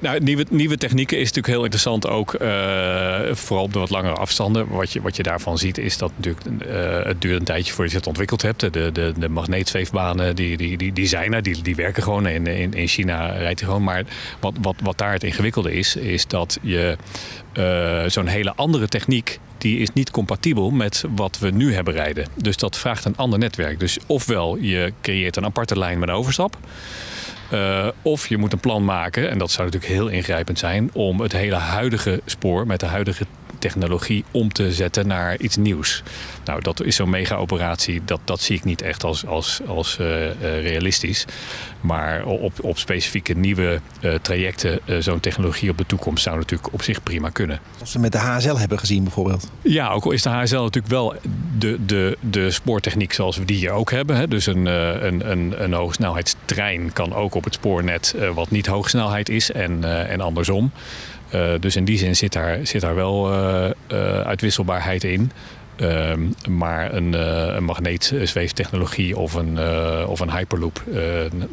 Nou, 0.00 0.20
nieuwe, 0.20 0.46
nieuwe 0.50 0.76
technieken 0.76 1.16
is 1.16 1.32
natuurlijk 1.32 1.54
heel 1.54 1.62
interessant 1.62 2.08
ook. 2.08 2.34
Uh, 2.40 3.18
vooral 3.32 3.64
op 3.64 3.72
de 3.72 3.78
wat 3.78 3.90
langere 3.90 4.14
afstanden. 4.14 4.68
Wat 4.68 4.92
je, 4.92 5.00
wat 5.00 5.16
je 5.16 5.22
daarvan 5.22 5.58
ziet 5.58 5.78
is 5.78 5.98
dat 5.98 6.12
natuurlijk 6.16 6.46
uh, 6.46 7.04
het 7.06 7.20
duurt 7.20 7.38
een 7.38 7.44
tijdje 7.44 7.72
voordat 7.72 7.92
je 7.92 7.98
het 7.98 8.06
ontwikkeld 8.06 8.42
hebt. 8.42 8.60
De, 8.60 8.70
de, 8.70 9.12
de 9.18 9.28
magneetzweefbanen 9.28 10.36
die, 10.36 10.56
die, 10.56 10.76
die, 10.76 10.92
die 10.92 11.06
zijn 11.06 11.32
er, 11.32 11.42
die, 11.42 11.62
die 11.62 11.74
werken 11.74 12.02
gewoon. 12.02 12.26
In, 12.26 12.46
in, 12.46 12.74
in 12.74 12.86
China 12.86 13.26
rijdt 13.26 13.60
hij 13.60 13.68
gewoon. 13.68 13.84
Maar 13.84 14.04
wat, 14.40 14.54
wat, 14.60 14.76
wat 14.82 14.98
daar 14.98 15.12
het 15.12 15.24
ingewikkelde 15.24 15.72
is, 15.72 15.96
is 15.96 16.26
dat 16.26 16.58
je 16.62 16.96
uh, 17.54 18.02
zo'n 18.06 18.26
hele 18.26 18.52
andere 18.54 18.88
techniek 18.88 19.38
die 19.58 19.78
is 19.78 19.92
niet 19.92 20.10
compatibel 20.10 20.70
met 20.70 21.04
wat 21.14 21.38
we 21.38 21.50
nu 21.50 21.74
hebben 21.74 21.94
rijden. 21.94 22.26
Dus 22.34 22.56
dat 22.56 22.76
vraagt 22.76 23.04
een 23.04 23.16
ander 23.16 23.38
netwerk. 23.38 23.80
Dus 23.80 23.98
ofwel 24.06 24.56
je 24.56 24.92
creëert 25.00 25.36
een 25.36 25.44
aparte 25.44 25.78
lijn 25.78 25.98
met 25.98 26.08
een 26.08 26.14
overstap. 26.14 26.56
Uh, 27.52 27.88
of 28.02 28.26
je 28.26 28.36
moet 28.36 28.52
een 28.52 28.60
plan 28.60 28.84
maken, 28.84 29.30
en 29.30 29.38
dat 29.38 29.50
zou 29.50 29.64
natuurlijk 29.70 29.92
heel 29.92 30.08
ingrijpend 30.08 30.58
zijn, 30.58 30.90
om 30.92 31.20
het 31.20 31.32
hele 31.32 31.54
huidige 31.54 32.20
spoor 32.24 32.66
met 32.66 32.80
de 32.80 32.86
huidige 32.86 33.26
technologie 33.58 34.24
om 34.30 34.52
te 34.52 34.72
zetten 34.72 35.06
naar 35.06 35.38
iets 35.38 35.56
nieuws. 35.56 36.02
Nou, 36.44 36.62
dat 36.62 36.82
is 36.82 36.96
zo'n 36.96 37.10
mega-operatie, 37.10 38.00
dat, 38.04 38.20
dat 38.24 38.40
zie 38.40 38.56
ik 38.56 38.64
niet 38.64 38.82
echt 38.82 39.04
als, 39.04 39.26
als, 39.26 39.60
als 39.66 39.98
uh, 40.00 40.26
uh, 40.26 40.32
realistisch. 40.40 41.24
Maar 41.80 42.24
op, 42.24 42.52
op 42.64 42.78
specifieke 42.78 43.32
nieuwe 43.32 43.80
uh, 44.00 44.14
trajecten, 44.14 44.80
zo'n 44.98 45.20
technologie 45.20 45.70
op 45.70 45.78
de 45.78 45.86
toekomst 45.86 46.22
zou 46.22 46.36
natuurlijk 46.36 46.72
op 46.72 46.82
zich 46.82 47.02
prima 47.02 47.28
kunnen. 47.28 47.60
Zoals 47.76 47.92
we 47.92 47.98
met 47.98 48.12
de 48.12 48.18
HSL 48.18 48.56
hebben 48.56 48.78
gezien 48.78 49.02
bijvoorbeeld. 49.02 49.50
Ja, 49.62 49.90
ook 49.90 50.04
al 50.04 50.10
is 50.10 50.22
de 50.22 50.28
HSL 50.28 50.54
natuurlijk 50.54 50.92
wel 50.92 51.14
de, 51.58 51.84
de, 51.86 52.16
de 52.20 52.50
spoortechniek 52.50 53.12
zoals 53.12 53.36
we 53.36 53.44
die 53.44 53.56
hier 53.56 53.70
ook 53.70 53.90
hebben. 53.90 54.16
Hè. 54.16 54.28
Dus 54.28 54.46
een, 54.46 54.66
een, 54.66 55.30
een, 55.30 55.62
een 55.62 55.72
hoogsnelheidstrein 55.72 56.92
kan 56.92 57.14
ook 57.14 57.34
op 57.34 57.44
het 57.44 57.54
spoornet 57.54 58.14
wat 58.34 58.50
niet 58.50 58.66
hoogsnelheid 58.66 59.28
is 59.28 59.52
en, 59.52 60.08
en 60.08 60.20
andersom. 60.20 60.72
Uh, 61.34 61.52
dus 61.60 61.76
in 61.76 61.84
die 61.84 61.98
zin 61.98 62.16
zit 62.16 62.32
daar, 62.32 62.58
zit 62.62 62.80
daar 62.80 62.94
wel 62.94 63.32
uh, 63.32 63.70
uh, 63.92 64.20
uitwisselbaarheid 64.20 65.04
in. 65.04 65.30
Ehm, 65.76 66.20
maar 66.48 66.94
een, 66.94 67.12
een 67.56 67.64
magneetzweeftechnologie 67.64 69.16
of 69.16 69.34
een, 69.34 69.58
of 70.06 70.20
een 70.20 70.30
hyperloop 70.30 70.82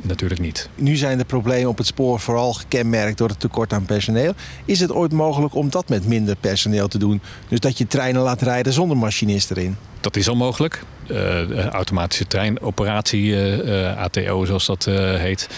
natuurlijk 0.02 0.40
niet. 0.40 0.70
Nu 0.76 0.96
zijn 0.96 1.18
de 1.18 1.26
problemen 1.26 1.70
op 1.70 1.78
het 1.78 1.88
spoor 1.88 2.20
vooral 2.20 2.54
gekenmerkt 2.54 3.18
door 3.18 3.30
het 3.30 3.40
tekort 3.40 3.74
aan 3.74 3.86
personeel. 3.86 4.34
Is 4.66 4.80
het 4.80 4.92
ooit 4.92 5.12
mogelijk 5.12 5.56
om 5.56 5.70
dat 5.70 5.90
met 5.90 6.08
minder 6.08 6.36
personeel 6.36 6.88
te 6.88 6.98
doen? 6.98 7.22
Dus 7.48 7.60
dat 7.60 7.78
je 7.78 7.88
treinen 7.88 8.22
laat 8.22 8.42
rijden 8.42 8.74
zonder 8.74 8.98
machinist 8.98 9.52
erin? 9.52 9.76
Dat 10.02 10.16
is 10.16 10.30
al 10.30 10.36
mogelijk. 10.36 10.84
Uh, 11.12 11.66
automatische 11.66 12.28
treinoperatie, 12.28 13.26
uh, 13.26 13.98
ATO 13.98 14.46
zoals 14.46 14.66
dat 14.66 14.86
heet. 15.18 15.50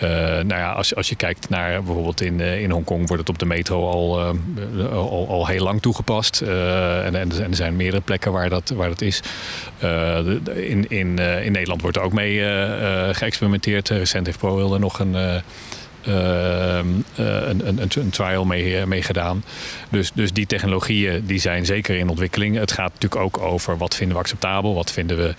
nou 0.00 0.46
ja, 0.46 0.72
als, 0.72 0.94
als 0.94 1.08
je 1.08 1.16
kijkt 1.16 1.48
naar 1.48 1.82
bijvoorbeeld 1.82 2.20
in, 2.20 2.40
in 2.40 2.70
Hongkong 2.70 3.06
wordt 3.06 3.20
het 3.20 3.28
op 3.28 3.38
de 3.38 3.46
metro 3.46 3.88
al, 3.88 4.20
al, 4.92 5.26
al, 5.28 5.46
heel 5.46 5.62
lang 5.64 5.82
toegepast. 5.82 6.40
en, 6.40 7.14
en, 7.14 7.32
er 7.32 7.54
zijn 7.54 7.76
meerdere 7.76 8.02
plekken 8.02 8.32
waar 8.32 8.48
dat, 8.48 8.68
waar 8.68 8.88
dat 8.88 9.00
is. 9.00 9.20
in, 10.54 10.88
in, 10.88 11.18
in 11.18 11.52
Nederland 11.52 11.82
wordt 11.82 11.96
er 11.96 12.02
ook 12.02 12.12
mee 12.12 12.42
geëxperimenteerd. 13.14 13.88
Recent 13.88 14.26
heeft 14.26 14.38
ProRail 14.38 14.74
er 14.74 14.80
nog 14.80 14.98
een 14.98 15.42
een, 16.02 17.04
een, 17.14 17.78
een, 17.78 18.10
trial 18.10 18.44
mee, 18.44 18.86
mee 18.86 19.02
gedaan. 19.02 19.44
Dus, 19.90 20.10
dus 20.14 20.32
die 20.32 20.46
technologieën 20.46 21.26
die 21.26 21.38
zijn 21.38 21.66
zeker 21.66 21.96
in 21.96 22.08
ontwikkeling. 22.08 22.56
Het 22.56 22.72
gaat 22.72 22.92
natuurlijk 22.92 23.22
ook 23.22 23.38
over 23.38 23.76
wat 23.76 23.94
vinden 23.94 24.16
we 24.16 24.22
acceptabel, 24.22 24.74
wat 24.74 24.92
vinden 24.92 25.16
we 25.16 25.34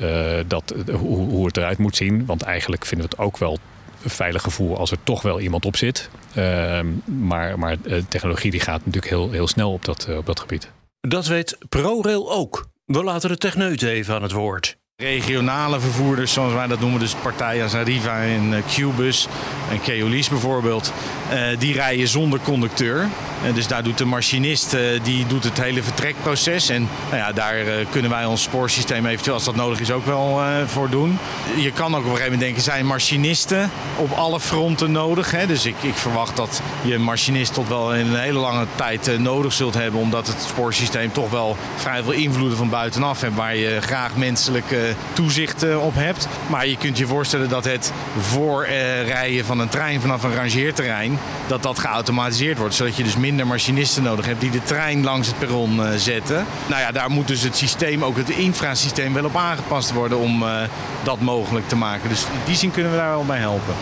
uh, 0.00 0.44
dat, 0.46 0.74
hoe, 0.92 1.28
hoe 1.28 1.46
het 1.46 1.56
eruit 1.56 1.78
moet 1.78 1.96
zien. 1.96 2.26
Want 2.26 2.42
eigenlijk 2.42 2.84
vinden 2.86 3.08
we 3.08 3.14
het 3.16 3.24
ook 3.24 3.38
wel 3.38 3.58
veilig 4.04 4.42
gevoel 4.42 4.76
als 4.78 4.90
er 4.90 4.98
toch 5.02 5.22
wel 5.22 5.40
iemand 5.40 5.64
op 5.64 5.76
zit. 5.76 6.10
Uh, 6.36 6.80
maar, 7.04 7.58
maar 7.58 7.76
technologie 8.08 8.50
die 8.50 8.60
gaat 8.60 8.78
natuurlijk 8.78 9.12
heel, 9.12 9.30
heel 9.30 9.48
snel 9.48 9.72
op 9.72 9.84
dat, 9.84 10.08
op 10.16 10.26
dat 10.26 10.40
gebied. 10.40 10.70
Dat 11.00 11.26
weet 11.26 11.58
ProRail 11.68 12.32
ook. 12.32 12.68
We 12.84 13.04
laten 13.04 13.28
de 13.28 13.36
techneuten 13.36 13.88
even 13.88 14.14
aan 14.14 14.22
het 14.22 14.32
woord. 14.32 14.76
Regionale 15.02 15.80
vervoerders, 15.80 16.32
zoals 16.32 16.52
wij 16.52 16.66
dat 16.66 16.80
noemen, 16.80 17.00
dus 17.00 17.14
partijen 17.14 17.62
als 17.62 17.74
Arriva 17.74 18.22
en 18.22 18.52
uh, 18.52 18.58
Qbus 18.66 19.28
en 19.70 19.80
Keolis 19.80 20.28
bijvoorbeeld, 20.28 20.92
uh, 21.32 21.58
die 21.58 21.72
rijden 21.72 22.08
zonder 22.08 22.40
conducteur. 22.40 23.08
Uh, 23.44 23.54
dus 23.54 23.66
daar 23.66 23.82
doet 23.82 23.98
de 23.98 24.04
machinist 24.04 24.76
die 25.02 25.26
doet 25.26 25.44
het 25.44 25.60
hele 25.60 25.82
vertrekproces. 25.82 26.68
En 26.68 26.88
nou 27.10 27.16
ja, 27.16 27.32
daar 27.32 27.54
kunnen 27.90 28.10
wij 28.10 28.24
ons 28.24 28.42
spoorsysteem 28.42 29.06
eventueel, 29.06 29.34
als 29.34 29.44
dat 29.44 29.56
nodig 29.56 29.80
is, 29.80 29.90
ook 29.90 30.06
wel 30.06 30.40
voor 30.66 30.90
doen. 30.90 31.18
Je 31.56 31.72
kan 31.72 31.94
ook 31.94 31.98
op 32.00 32.04
een 32.04 32.10
gegeven 32.10 32.22
moment 32.22 32.40
denken, 32.40 32.62
zijn 32.62 32.86
machinisten 32.86 33.70
op 33.96 34.12
alle 34.12 34.40
fronten 34.40 34.92
nodig? 34.92 35.30
Hè? 35.30 35.46
Dus 35.46 35.66
ik, 35.66 35.74
ik, 35.80 35.94
verwacht 35.94 36.36
dat 36.36 36.60
je 36.82 36.98
machinist 36.98 37.54
tot 37.54 37.68
wel 37.68 37.94
in 37.94 38.06
een 38.06 38.20
hele 38.20 38.38
lange 38.38 38.66
tijd 38.74 39.18
nodig 39.18 39.52
zult 39.52 39.74
hebben, 39.74 40.00
omdat 40.00 40.26
het 40.26 40.42
spoorsysteem 40.48 41.12
toch 41.12 41.30
wel 41.30 41.56
vrij 41.76 42.02
veel 42.02 42.12
invloeden 42.12 42.56
van 42.56 42.68
buitenaf 42.68 43.20
heeft, 43.20 43.34
waar 43.34 43.56
je 43.56 43.80
graag 43.80 44.16
menselijk 44.16 44.76
toezicht 45.12 45.74
op 45.76 45.94
hebt. 45.94 46.28
Maar 46.46 46.66
je 46.66 46.76
kunt 46.76 46.98
je 46.98 47.06
voorstellen 47.06 47.48
dat 47.48 47.64
het 47.64 47.92
voorrijden 48.20 49.44
van 49.44 49.58
een 49.58 49.68
trein 49.68 50.00
vanaf 50.00 50.22
een 50.22 50.34
rangeerterrein, 50.34 51.18
dat 51.46 51.62
dat 51.62 51.78
geautomatiseerd 51.78 52.58
wordt. 52.58 52.74
Zodat 52.74 52.96
je 52.96 53.02
dus 53.02 53.16
minder 53.16 53.33
machinisten 53.42 54.02
nodig 54.02 54.26
hebt 54.26 54.40
die 54.40 54.50
de 54.50 54.62
trein 54.62 55.04
langs 55.04 55.26
het 55.26 55.38
perron 55.38 55.80
zetten. 55.96 56.46
Nou 56.66 56.80
ja, 56.80 56.92
daar 56.92 57.10
moet 57.10 57.28
dus 57.28 57.42
het 57.42 57.56
systeem, 57.56 58.04
ook 58.04 58.16
het 58.16 58.30
infrasysteem, 58.30 59.14
wel 59.14 59.24
op 59.24 59.36
aangepast 59.36 59.92
worden 59.92 60.18
om 60.18 60.44
dat 61.02 61.20
mogelijk 61.20 61.68
te 61.68 61.76
maken. 61.76 62.08
Dus 62.08 62.22
in 62.24 62.30
die 62.44 62.56
zin 62.56 62.70
kunnen 62.70 62.92
we 62.92 62.98
daar 62.98 63.10
wel 63.10 63.24
bij 63.24 63.38
helpen. 63.38 63.74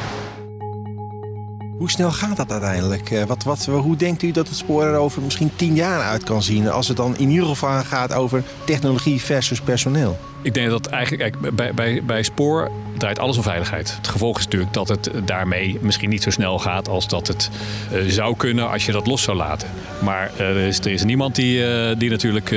Hoe 1.79 1.91
snel 1.91 2.13
gaat 2.13 2.37
dat 2.37 2.51
uiteindelijk? 2.51 3.25
Wat, 3.27 3.43
wat, 3.45 3.65
hoe 3.65 3.97
denkt 3.97 4.23
u 4.23 4.31
dat 4.31 4.49
het 4.49 4.57
spoor 4.57 4.85
er 4.85 4.97
over 4.97 5.23
misschien 5.23 5.51
tien 5.57 5.75
jaar 5.75 6.01
uit 6.01 6.25
kan 6.25 6.43
zien? 6.43 6.71
Als 6.71 6.89
het 6.89 6.97
dan 6.97 7.17
in 7.17 7.31
ieder 7.31 7.47
geval 7.47 7.83
gaat 7.83 8.13
over 8.13 8.45
technologie 8.65 9.21
versus 9.21 9.61
personeel? 9.61 10.19
Ik 10.43 10.55
denk 10.55 10.71
dat 10.71 10.87
eigenlijk 10.87 11.33
kijk, 11.33 11.55
bij, 11.55 11.75
bij, 11.75 12.03
bij 12.05 12.23
spoor 12.23 12.71
draait 12.97 13.19
alles 13.19 13.37
om 13.37 13.43
veiligheid. 13.43 13.97
Het 13.97 14.09
gevolg 14.09 14.39
is 14.39 14.45
natuurlijk 14.45 14.73
dat 14.73 14.89
het 14.89 15.11
daarmee 15.25 15.79
misschien 15.81 16.11
niet 16.11 16.23
zo 16.23 16.31
snel 16.31 16.59
gaat 16.59 16.89
als 16.89 17.09
dat 17.09 17.27
het 17.27 17.51
uh, 17.93 18.01
zou 18.07 18.37
kunnen 18.37 18.71
als 18.71 18.87
je 18.87 18.93
dat 18.93 19.07
los 19.07 19.23
zou 19.23 19.37
laten. 19.37 19.69
Maar 20.03 20.31
uh, 20.41 20.49
er, 20.49 20.87
is, 20.93 21.05
niemand 21.05 21.35
die, 21.35 21.59
uh, 21.59 21.91
die 21.99 22.11
natuurlijk 22.11 22.55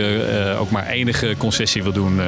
ook 0.59 0.69
maar 0.71 0.87
enige 0.87 1.35
concessie 1.37 1.83
wil 1.83 1.91
doen 1.91 2.21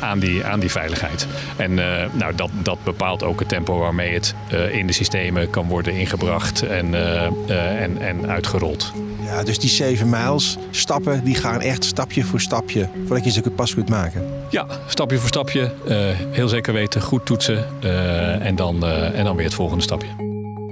aan, 0.00 0.18
die, 0.18 0.44
aan 0.44 0.60
die 0.60 0.70
veiligheid. 0.70 1.26
En 1.56 1.74
nou, 2.12 2.34
dat, 2.34 2.50
dat 2.62 2.84
bepaalt 2.84 3.22
ook 3.22 3.38
het 3.38 3.48
tempo 3.48 3.78
waarmee 3.78 4.14
het 4.14 4.34
in 4.72 4.86
de 4.86 4.92
systemen 4.92 5.50
kan 5.50 5.66
worden 5.66 5.92
ingebracht 5.92 6.62
en, 6.62 6.94
en, 7.78 7.98
en 8.00 8.30
uitgerold. 8.30 8.92
Ja, 9.30 9.42
dus 9.42 9.58
die 9.58 9.70
7 9.70 10.08
mijls 10.08 10.56
stappen, 10.70 11.24
die 11.24 11.34
gaan 11.34 11.60
echt 11.60 11.84
stapje 11.84 12.24
voor 12.24 12.40
stapje 12.40 12.88
voordat 13.06 13.24
je 13.24 13.30
ze 13.30 13.50
pas 13.50 13.74
kunt 13.74 13.88
maken. 13.88 14.24
Ja, 14.50 14.66
stapje 14.86 15.18
voor 15.18 15.28
stapje. 15.28 15.72
Uh, 15.88 15.96
heel 16.30 16.48
zeker 16.48 16.72
weten, 16.72 17.00
goed 17.00 17.26
toetsen 17.26 17.66
uh, 17.84 18.46
en, 18.46 18.56
dan, 18.56 18.84
uh, 18.84 19.18
en 19.18 19.24
dan 19.24 19.36
weer 19.36 19.44
het 19.44 19.54
volgende 19.54 19.82
stapje. 19.82 20.08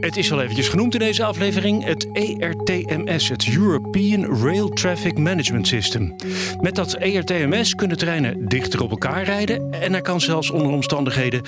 Het 0.00 0.16
is 0.16 0.32
al 0.32 0.40
eventjes 0.40 0.68
genoemd 0.68 0.94
in 0.94 1.00
deze 1.00 1.24
aflevering, 1.24 1.84
het 1.84 2.08
ERTMS, 2.12 3.28
het 3.28 3.48
European 3.56 4.42
Rail 4.42 4.68
Traffic 4.68 5.18
Management 5.18 5.66
System. 5.66 6.14
Met 6.60 6.74
dat 6.74 6.94
ERTMS 6.94 7.74
kunnen 7.74 7.98
treinen 7.98 8.48
dichter 8.48 8.82
op 8.82 8.90
elkaar 8.90 9.24
rijden 9.24 9.70
en 9.70 9.94
er 9.94 10.02
kan 10.02 10.20
zelfs 10.20 10.50
onder 10.50 10.72
omstandigheden 10.72 11.42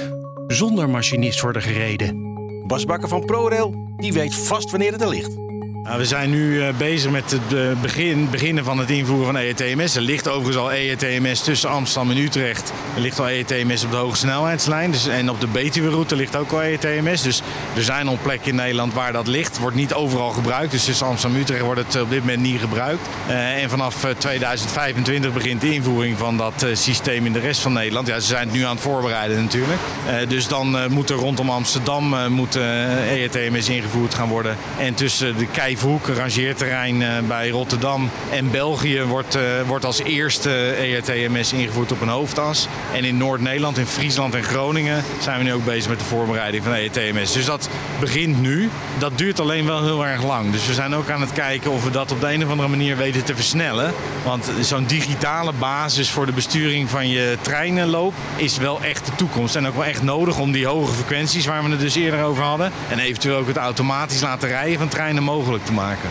zonder 0.47 0.91
machinist 0.91 1.41
worden 1.41 1.63
gereden. 1.63 2.35
Bas 2.67 2.85
Bakker 2.85 3.09
van 3.09 3.25
ProRail, 3.25 3.75
die 3.97 4.13
weet 4.13 4.35
vast 4.35 4.71
wanneer 4.71 4.93
het 4.93 5.03
er 5.03 5.09
ligt. 5.09 5.50
Nou, 5.83 5.99
we 5.99 6.05
zijn 6.05 6.31
nu 6.31 6.55
uh, 6.55 6.69
bezig 6.77 7.11
met 7.11 7.31
het 7.31 7.53
uh, 7.53 7.81
begin, 7.81 8.31
beginnen 8.31 8.65
van 8.65 8.79
het 8.79 8.91
invoeren 8.91 9.27
van 9.27 9.37
ERTMS. 9.37 9.97
Er 9.97 10.03
ligt 10.03 10.29
overigens 10.29 10.57
al 10.57 10.73
ERTMS 10.73 11.43
tussen 11.43 11.71
Amsterdam 11.71 12.11
en 12.11 12.17
Utrecht. 12.17 12.73
Er 12.95 13.01
ligt 13.01 13.21
al 13.21 13.29
ERTMS 13.29 13.85
op 13.85 13.91
de 13.91 13.97
hoge 13.97 14.17
snelheidslijn. 14.17 14.91
Dus, 14.91 15.07
en 15.07 15.31
op 15.31 15.41
de 15.41 15.47
Betuwe-route 15.47 16.17
ligt 16.17 16.37
ook 16.37 16.53
al 16.53 16.63
ERTMS. 16.63 17.23
Dus 17.23 17.43
er 17.77 17.83
zijn 17.83 18.09
al 18.09 18.19
plekken 18.23 18.51
in 18.51 18.57
Nederland 18.57 18.95
waar 18.95 19.13
dat 19.13 19.27
ligt. 19.27 19.59
Wordt 19.59 19.77
niet 19.77 19.95
overal 19.95 20.31
gebruikt. 20.31 20.71
Dus 20.71 20.85
tussen 20.85 21.07
Amsterdam 21.07 21.37
en 21.37 21.43
Utrecht 21.43 21.63
wordt 21.63 21.81
het 21.81 22.03
op 22.03 22.11
dit 22.11 22.21
moment 22.21 22.41
niet 22.41 22.61
gebruikt. 22.61 23.09
En 23.29 23.71
vanaf 23.71 24.07
2025 24.19 25.33
begint 25.33 25.61
de 25.61 25.75
invoering 25.75 26.19
van 26.19 26.37
dat 26.37 26.67
systeem 26.73 27.27
in 27.27 27.33
de 27.33 27.39
rest 27.39 27.61
van 27.61 27.73
Nederland. 27.73 28.07
Ja, 28.07 28.21
ze 28.21 28.27
zijn 28.27 28.49
het 28.49 28.57
nu 28.57 28.65
aan 28.65 28.75
het 28.75 28.85
voorbereiden 28.85 29.43
natuurlijk. 29.43 29.81
dus 30.29 30.49
dan 30.49 30.93
moet 30.93 31.11
er 31.11 31.17
rondom 31.17 31.51
Amsterdam 31.51 32.33
moet, 32.33 32.57
ERTMS 32.57 33.69
ingevoerd 33.69 34.15
gaan 34.15 34.29
worden. 34.29 34.57
En 34.79 34.95
tussen 34.95 35.37
de 35.37 35.47
Vijfhoek, 35.71 36.07
rangeerterrein 36.07 37.27
bij 37.27 37.49
Rotterdam 37.49 38.11
en 38.31 38.51
België 38.51 39.03
wordt, 39.03 39.37
uh, 39.37 39.43
wordt 39.67 39.85
als 39.85 40.03
eerste 40.03 40.51
ERTMS 40.71 41.53
ingevoerd 41.53 41.93
op 41.93 42.01
een 42.01 42.09
hoofdas. 42.09 42.69
En 42.93 43.05
in 43.05 43.17
Noord-Nederland, 43.17 43.79
in 43.79 43.87
Friesland 43.87 44.35
en 44.35 44.43
Groningen 44.43 45.05
zijn 45.21 45.39
we 45.39 45.45
nu 45.45 45.53
ook 45.53 45.65
bezig 45.65 45.89
met 45.89 45.99
de 45.99 46.05
voorbereiding 46.05 46.65
van 46.65 46.73
ERTMS. 46.73 47.33
Dus 47.33 47.45
dat 47.45 47.69
begint 48.01 48.41
nu. 48.41 48.71
Dat 48.99 49.19
duurt 49.19 49.41
alleen 49.41 49.67
wel 49.67 49.83
heel 49.83 50.07
erg 50.07 50.25
lang. 50.25 50.53
Dus 50.53 50.67
we 50.67 50.75
zijn 50.75 50.95
ook 50.95 51.11
aan 51.11 51.21
het 51.21 51.33
kijken 51.33 51.71
of 51.71 51.85
we 51.85 51.91
dat 51.91 52.13
op 52.13 52.21
de 52.21 52.33
een 52.33 52.45
of 52.45 52.51
andere 52.51 52.69
manier 52.69 52.97
weten 52.97 53.25
te 53.25 53.35
versnellen. 53.35 53.93
Want 54.25 54.51
zo'n 54.61 54.85
digitale 54.85 55.53
basis 55.59 56.11
voor 56.11 56.27
de 56.27 56.33
besturing 56.33 56.91
van 56.91 57.09
je 57.09 57.37
treinenloop 57.41 58.15
is 58.37 58.59
wel 58.59 58.81
echt 58.83 59.07
de 59.07 59.15
toekomst. 59.15 59.57
En 59.57 59.67
ook 59.67 59.75
wel 59.75 59.85
echt 59.85 60.03
nodig 60.03 60.39
om 60.39 60.53
die 60.53 60.67
hoge 60.67 60.93
frequenties 60.93 61.47
waar 61.47 61.65
we 61.65 61.71
het 61.71 61.81
dus 61.81 61.95
eerder 61.95 62.23
over 62.23 62.43
hadden. 62.43 62.73
En 62.89 62.99
eventueel 62.99 63.37
ook 63.37 63.47
het 63.47 63.57
automatisch 63.57 64.21
laten 64.21 64.49
rijden 64.49 64.79
van 64.79 64.89
treinen 64.89 65.23
mogelijk 65.23 65.60
te 65.65 65.73
maken. 65.73 66.11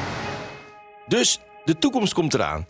Dus 1.07 1.39
de 1.65 1.77
toekomst 1.77 2.13
komt 2.13 2.33
eraan. 2.33 2.67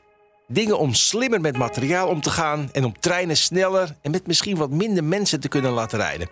Dingen 0.47 0.79
om 0.79 0.93
slimmer 0.93 1.41
met 1.41 1.57
materiaal 1.57 2.07
om 2.07 2.21
te 2.21 2.29
gaan 2.29 2.69
en 2.71 2.83
om 2.85 2.99
treinen 2.99 3.37
sneller 3.37 3.95
en 4.01 4.11
met 4.11 4.27
misschien 4.27 4.57
wat 4.57 4.69
minder 4.69 5.03
mensen 5.03 5.39
te 5.39 5.47
kunnen 5.47 5.71
laten 5.71 5.99
rijden. 5.99 6.29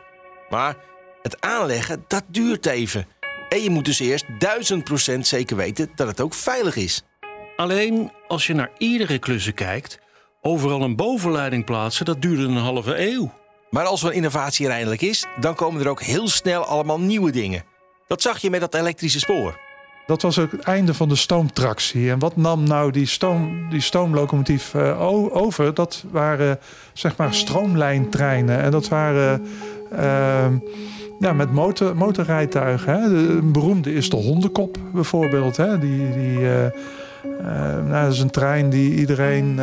Maar 0.50 0.76
het 1.22 1.42
aanleggen, 1.42 2.04
dat 2.08 2.24
duurt 2.28 2.66
even. 2.66 3.08
En 3.50 3.64
je 3.64 3.70
moet 3.70 3.86
dus 3.86 4.00
eerst 4.00 4.26
duizend 4.40 4.84
procent 4.84 5.28
zeker 5.28 5.56
weten 5.56 5.90
dat 5.96 6.08
het 6.08 6.22
ook 6.22 6.34
veilig 6.34 6.76
is. 6.76 7.04
Alleen 7.56 8.12
als 8.28 8.48
je 8.48 8.54
naar 8.54 8.72
iedere 8.78 9.20
klussen 9.20 9.54
kijkt, 9.54 10.00
overal 10.42 10.82
een 10.82 10.96
bovenleiding 10.96 11.66
plaatsen, 11.66 12.06
dat 12.06 12.22
duurde 12.22 12.44
een 12.44 12.58
halve 12.58 13.10
eeuw. 13.12 13.34
Maar 13.70 13.86
als 13.86 14.04
een 14.04 14.12
innovatie 14.12 14.66
er 14.66 14.72
eindelijk 14.72 15.02
is, 15.02 15.26
dan 15.40 15.56
komen 15.56 15.82
er 15.82 15.90
ook 15.90 16.02
heel 16.02 16.28
snel 16.28 16.64
allemaal 16.64 17.00
nieuwe 17.00 17.32
dingen. 17.32 17.64
Dat 18.08 18.22
zag 18.22 18.38
je 18.38 18.50
met 18.50 18.60
dat 18.60 18.76
elektrische 18.76 19.20
spoor. 19.20 19.60
Dat 20.08 20.22
was 20.22 20.40
ook 20.40 20.52
het 20.52 20.62
einde 20.62 20.94
van 20.94 21.10
de 21.10 21.16
stoomtractie. 21.16 22.10
En 22.12 22.20
wat 22.20 22.36
nam 22.36 22.64
nou 22.64 22.92
die, 22.92 23.06
stoom, 23.06 23.70
die 23.70 23.82
stoomlocomotief 23.82 24.74
uh, 24.74 25.02
over? 25.36 25.74
Dat 25.74 26.04
waren 26.12 26.60
zeg 26.94 27.18
maar 27.18 27.34
stroomlijntreinen. 27.34 28.62
En 28.62 28.72
dat 28.72 28.88
waren 28.88 29.46
uh, 29.94 30.46
ja, 31.20 31.34
met 31.34 31.52
motor, 31.52 31.96
motorrijtuigen. 31.96 33.02
Hè. 33.02 33.10
De, 33.10 33.16
een 33.16 33.52
beroemde 33.52 33.94
is 33.94 34.10
de 34.10 34.16
hondenkop 34.16 34.78
bijvoorbeeld. 34.94 35.58
Hè. 35.58 35.80
Die, 35.80 36.12
die, 36.12 36.40
uh, 36.40 36.66
nou, 37.88 38.04
dat 38.04 38.14
is 38.14 38.20
een 38.20 38.32
trein 38.32 38.70
die 38.70 38.94
iedereen, 38.94 39.60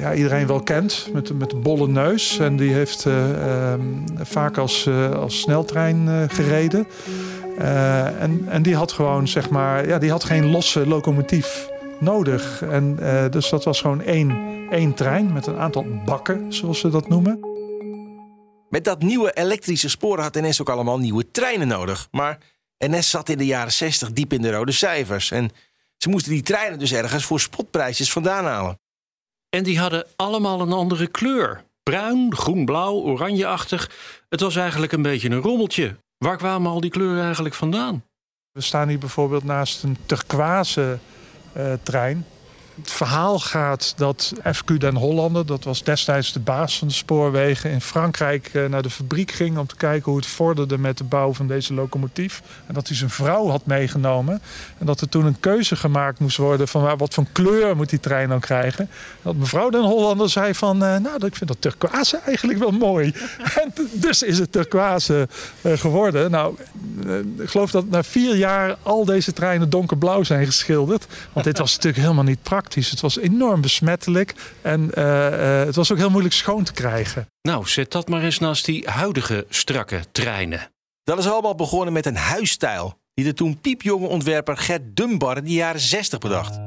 ja, 0.00 0.14
iedereen 0.14 0.46
wel 0.46 0.60
kent. 0.60 1.08
Met, 1.12 1.38
met 1.38 1.50
de 1.50 1.56
bolle 1.56 1.88
neus. 1.88 2.38
En 2.38 2.56
die 2.56 2.72
heeft 2.72 3.06
ehm, 3.06 3.80
vaak 4.22 4.58
als, 4.58 4.88
als 5.16 5.40
sneltrein 5.40 6.08
gereden. 6.30 6.86
Uh, 7.58 8.22
en, 8.22 8.44
en 8.48 8.62
die 8.62 8.76
had 8.76 8.92
gewoon, 8.92 9.28
zeg 9.28 9.50
maar, 9.50 9.86
ja, 9.86 9.98
die 9.98 10.10
had 10.10 10.24
geen 10.24 10.50
losse 10.50 10.86
locomotief 10.86 11.68
nodig. 12.00 12.62
En, 12.62 12.96
uh, 13.00 13.24
dus 13.30 13.48
dat 13.48 13.64
was 13.64 13.80
gewoon 13.80 14.00
één, 14.00 14.36
één 14.70 14.94
trein 14.94 15.32
met 15.32 15.46
een 15.46 15.58
aantal 15.58 15.86
bakken, 16.04 16.52
zoals 16.52 16.80
ze 16.80 16.88
dat 16.88 17.08
noemen. 17.08 17.40
Met 18.68 18.84
dat 18.84 19.02
nieuwe 19.02 19.32
elektrische 19.32 19.88
spoor 19.88 20.20
had 20.20 20.34
NS 20.34 20.60
ook 20.60 20.68
allemaal 20.68 20.98
nieuwe 20.98 21.30
treinen 21.30 21.68
nodig. 21.68 22.08
Maar 22.10 22.38
NS 22.78 23.10
zat 23.10 23.28
in 23.28 23.38
de 23.38 23.46
jaren 23.46 23.72
60 23.72 24.12
diep 24.12 24.32
in 24.32 24.42
de 24.42 24.50
rode 24.50 24.72
cijfers. 24.72 25.30
En 25.30 25.50
ze 25.96 26.08
moesten 26.08 26.32
die 26.32 26.42
treinen 26.42 26.78
dus 26.78 26.92
ergens 26.92 27.24
voor 27.24 27.40
spotprijsjes 27.40 28.12
vandaan 28.12 28.44
halen. 28.44 28.80
En 29.48 29.62
die 29.62 29.78
hadden 29.78 30.06
allemaal 30.16 30.60
een 30.60 30.72
andere 30.72 31.06
kleur. 31.06 31.64
Bruin, 31.82 32.36
groen-blauw, 32.36 32.94
oranjeachtig. 32.94 33.90
Het 34.28 34.40
was 34.40 34.56
eigenlijk 34.56 34.92
een 34.92 35.02
beetje 35.02 35.30
een 35.30 35.40
rommeltje. 35.40 35.96
Waar 36.18 36.36
kwamen 36.36 36.70
al 36.70 36.80
die 36.80 36.90
kleuren 36.90 37.24
eigenlijk 37.24 37.54
vandaan? 37.54 38.04
We 38.52 38.60
staan 38.60 38.88
hier 38.88 38.98
bijvoorbeeld 38.98 39.44
naast 39.44 39.82
een 39.82 39.96
turquoise 40.06 40.98
uh, 41.56 41.72
trein. 41.82 42.26
Het 42.80 42.90
verhaal 42.90 43.38
gaat 43.38 43.92
dat 43.96 44.32
FQ 44.56 44.76
Den 44.78 44.94
Hollander, 44.94 45.46
dat 45.46 45.64
was 45.64 45.82
destijds 45.82 46.32
de 46.32 46.40
baas 46.40 46.78
van 46.78 46.88
de 46.88 46.94
spoorwegen, 46.94 47.70
in 47.70 47.80
Frankrijk 47.80 48.50
uh, 48.52 48.66
naar 48.66 48.82
de 48.82 48.90
fabriek 48.90 49.30
ging 49.30 49.58
om 49.58 49.66
te 49.66 49.76
kijken 49.76 50.10
hoe 50.10 50.20
het 50.20 50.30
vorderde 50.30 50.78
met 50.78 50.98
de 50.98 51.04
bouw 51.04 51.32
van 51.32 51.46
deze 51.46 51.74
locomotief. 51.74 52.42
En 52.66 52.74
dat 52.74 52.88
hij 52.88 52.96
zijn 52.96 53.10
vrouw 53.10 53.48
had 53.48 53.66
meegenomen. 53.66 54.42
En 54.78 54.86
dat 54.86 55.00
er 55.00 55.08
toen 55.08 55.24
een 55.24 55.40
keuze 55.40 55.76
gemaakt 55.76 56.18
moest 56.18 56.36
worden 56.36 56.68
van 56.68 56.96
wat 56.96 57.14
voor 57.14 57.24
kleur 57.32 57.76
moet 57.76 57.90
die 57.90 58.00
trein 58.00 58.28
dan 58.28 58.40
krijgen. 58.40 58.88
Dat 59.22 59.36
mevrouw 59.36 59.70
Den 59.70 59.84
Hollander 59.84 60.30
zei 60.30 60.54
van, 60.54 60.76
uh, 60.76 60.96
nou, 60.96 61.26
ik 61.26 61.36
vind 61.36 61.50
dat 61.50 61.60
turquoise 61.60 62.18
eigenlijk 62.18 62.58
wel 62.58 62.70
mooi. 62.70 63.14
en 63.62 63.72
dus 63.92 64.22
is 64.22 64.38
het 64.38 64.52
turquoise 64.52 65.28
uh, 65.62 65.78
geworden. 65.78 66.30
Nou, 66.30 66.56
ik 67.38 67.48
geloof 67.48 67.70
dat 67.70 67.88
na 67.88 68.02
vier 68.02 68.36
jaar 68.36 68.76
al 68.82 69.04
deze 69.04 69.32
treinen 69.32 69.70
donkerblauw 69.70 70.22
zijn 70.22 70.46
geschilderd. 70.46 71.06
Want 71.32 71.46
dit 71.46 71.58
was 71.58 71.74
natuurlijk 71.74 72.02
helemaal 72.02 72.24
niet 72.24 72.42
praktisch. 72.42 72.62
Het 72.64 73.00
was 73.00 73.18
enorm 73.18 73.60
besmettelijk 73.60 74.34
en 74.62 74.90
uh, 74.94 75.04
uh, 75.04 75.64
het 75.64 75.74
was 75.74 75.92
ook 75.92 75.98
heel 75.98 76.10
moeilijk 76.10 76.34
schoon 76.34 76.64
te 76.64 76.72
krijgen. 76.72 77.26
Nou, 77.42 77.66
zet 77.66 77.92
dat 77.92 78.08
maar 78.08 78.22
eens 78.22 78.38
naast 78.38 78.64
die 78.64 78.88
huidige 78.88 79.46
strakke 79.48 80.00
treinen. 80.12 80.70
Dat 81.02 81.18
is 81.18 81.26
allemaal 81.26 81.54
begonnen 81.54 81.92
met 81.92 82.06
een 82.06 82.16
huisstijl 82.16 82.98
die 83.14 83.24
de 83.24 83.34
toen 83.34 83.60
piepjonge 83.60 84.06
ontwerper 84.06 84.56
Gert 84.56 84.96
Dunbar 84.96 85.36
in 85.36 85.44
de 85.44 85.50
jaren 85.50 85.80
60 85.80 86.18
bedacht. 86.18 86.58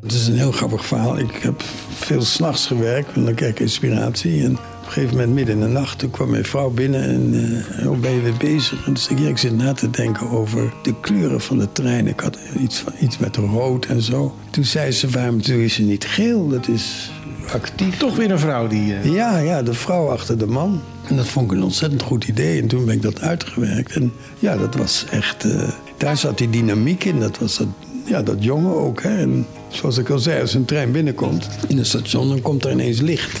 Het 0.00 0.12
is 0.12 0.26
een 0.26 0.36
heel 0.36 0.52
grappig 0.52 0.84
verhaal. 0.84 1.18
Ik 1.18 1.34
heb 1.34 1.62
veel 1.94 2.22
s'nachts 2.22 2.66
gewerkt, 2.66 3.12
en 3.14 3.24
dan 3.24 3.34
krijg 3.34 3.52
ik 3.52 3.60
inspiratie. 3.60 4.44
En 4.44 4.58
een 4.88 4.94
gegeven 4.94 5.16
moment, 5.16 5.34
midden 5.34 5.54
in 5.54 5.60
de 5.60 5.66
nacht, 5.66 5.98
toen 5.98 6.10
kwam 6.10 6.30
mijn 6.30 6.44
vrouw 6.44 6.70
binnen 6.70 7.02
en 7.02 7.34
uh, 7.34 7.86
hoe 7.86 7.96
ben 7.96 8.12
je 8.12 8.20
weer 8.20 8.36
bezig? 8.38 8.78
En 8.78 8.84
toen 8.84 8.96
zei 8.96 9.18
ik, 9.18 9.24
ja, 9.24 9.30
ik 9.30 9.38
zit 9.38 9.56
na 9.56 9.72
te 9.72 9.90
denken 9.90 10.30
over 10.30 10.72
de 10.82 10.94
kleuren 11.00 11.40
van 11.40 11.58
de 11.58 11.72
trein. 11.72 12.06
Ik 12.06 12.20
had 12.20 12.38
iets, 12.58 12.78
van, 12.78 12.92
iets 13.00 13.18
met 13.18 13.36
rood 13.36 13.86
en 13.86 14.02
zo. 14.02 14.34
Toen 14.50 14.64
zei 14.64 14.90
ze, 14.90 15.08
waarom 15.08 15.42
toen 15.42 15.60
is 15.60 15.74
ze 15.74 15.82
niet 15.82 16.04
geel? 16.04 16.48
Dat 16.48 16.68
is 16.68 17.10
actief. 17.52 17.96
Toch 17.96 18.16
weer 18.16 18.30
een 18.30 18.38
vrouw 18.38 18.66
die... 18.66 18.92
Uh... 18.92 19.14
Ja, 19.14 19.38
ja, 19.38 19.62
de 19.62 19.74
vrouw 19.74 20.08
achter 20.08 20.38
de 20.38 20.46
man. 20.46 20.80
En 21.08 21.16
dat 21.16 21.26
vond 21.26 21.50
ik 21.50 21.56
een 21.56 21.62
ontzettend 21.62 22.02
goed 22.02 22.24
idee. 22.24 22.60
En 22.62 22.68
toen 22.68 22.84
ben 22.84 22.94
ik 22.94 23.02
dat 23.02 23.20
uitgewerkt. 23.20 23.92
En 23.92 24.12
ja, 24.38 24.56
dat 24.56 24.74
was 24.74 25.04
echt... 25.10 25.44
Uh, 25.44 25.68
daar 25.96 26.16
zat 26.16 26.38
die 26.38 26.50
dynamiek 26.50 27.04
in. 27.04 27.20
Dat 27.20 27.38
was 27.38 27.56
dat, 27.56 27.66
ja, 28.04 28.22
dat 28.22 28.44
jongen 28.44 28.74
ook. 28.74 29.02
Hè. 29.02 29.16
En 29.16 29.46
zoals 29.68 29.98
ik 29.98 30.10
al 30.10 30.18
zei, 30.18 30.40
als 30.40 30.54
een 30.54 30.64
trein 30.64 30.92
binnenkomt 30.92 31.48
in 31.68 31.78
een 31.78 31.86
station, 31.86 32.28
dan 32.28 32.42
komt 32.42 32.64
er 32.64 32.72
ineens 32.72 33.00
licht. 33.00 33.40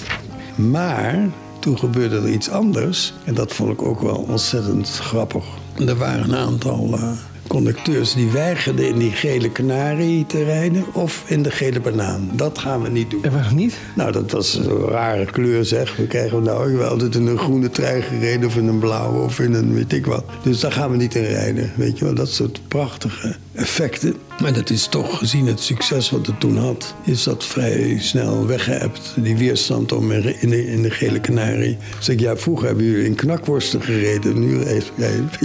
Maar 0.58 1.28
toen 1.58 1.78
gebeurde 1.78 2.16
er 2.16 2.28
iets 2.28 2.50
anders. 2.50 3.12
En 3.24 3.34
dat 3.34 3.52
vond 3.52 3.72
ik 3.72 3.82
ook 3.82 4.00
wel 4.00 4.26
ontzettend 4.28 4.88
grappig. 4.88 5.44
Er 5.86 5.96
waren 5.96 6.24
een 6.24 6.36
aantal 6.36 6.94
uh, 6.94 7.10
conducteurs 7.48 8.14
die 8.14 8.30
weigerden 8.30 8.88
in 8.88 8.98
die 8.98 9.10
gele 9.10 9.50
kanarie 9.50 10.26
te 10.26 10.44
rijden 10.44 10.84
of 10.92 11.24
in 11.26 11.42
de 11.42 11.50
gele 11.50 11.80
banaan. 11.80 12.30
Dat 12.32 12.58
gaan 12.58 12.82
we 12.82 12.88
niet 12.88 13.10
doen. 13.10 13.24
En 13.24 13.32
waarom 13.32 13.54
niet? 13.54 13.78
Nou, 13.96 14.12
dat 14.12 14.30
was 14.30 14.54
een 14.54 14.88
rare 14.88 15.24
kleur 15.24 15.64
zeg. 15.64 15.96
We 15.96 16.06
krijgen 16.06 16.42
nou 16.42 16.76
wel 16.76 16.88
altijd 16.88 17.14
in 17.14 17.26
een 17.26 17.38
groene 17.38 17.70
trein 17.70 18.02
gereden 18.02 18.48
of 18.48 18.56
in 18.56 18.66
een 18.66 18.78
blauwe 18.78 19.18
of 19.18 19.38
in 19.38 19.54
een 19.54 19.74
weet 19.74 19.92
ik 19.92 20.06
wat. 20.06 20.24
Dus 20.42 20.60
daar 20.60 20.72
gaan 20.72 20.90
we 20.90 20.96
niet 20.96 21.14
in 21.14 21.24
rijden. 21.24 21.72
Weet 21.76 21.98
je 21.98 22.04
wel, 22.04 22.14
dat 22.14 22.28
soort 22.28 22.60
prachtige 22.68 23.36
effecten. 23.52 24.14
Maar 24.40 24.52
dat 24.52 24.70
is 24.70 24.86
toch, 24.86 25.18
gezien 25.18 25.46
het 25.46 25.60
succes 25.60 26.10
wat 26.10 26.26
het 26.26 26.40
toen 26.40 26.56
had, 26.56 26.94
is 27.04 27.22
dat 27.22 27.44
vrij 27.44 27.98
snel 28.00 28.46
weggeëpt. 28.46 29.12
Die 29.16 29.36
weerstand 29.36 29.92
om 29.92 30.12
in 30.12 30.50
de, 30.50 30.66
in 30.66 30.82
de 30.82 30.90
gele 30.90 31.20
kanarie. 31.20 31.76
Zeg 31.98 32.14
ik, 32.14 32.20
ja, 32.20 32.36
vroeger 32.36 32.66
hebben 32.66 32.84
jullie 32.84 33.04
in 33.04 33.14
knakworsten 33.14 33.82
gereden. 33.82 34.40
Nu 34.40 34.58
weet 34.58 34.92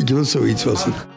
je 0.06 0.14
wel, 0.14 0.24
zoiets 0.24 0.64
was 0.64 0.86
het. 0.86 1.13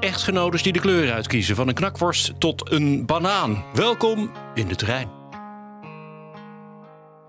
Echtgenotes 0.00 0.62
die 0.62 0.72
de 0.72 0.80
kleur 0.80 1.12
uitkiezen, 1.12 1.56
van 1.56 1.68
een 1.68 1.74
knakworst 1.74 2.40
tot 2.40 2.70
een 2.70 3.06
banaan. 3.06 3.64
Welkom 3.74 4.32
in 4.54 4.68
de 4.68 4.74
trein. 4.74 5.08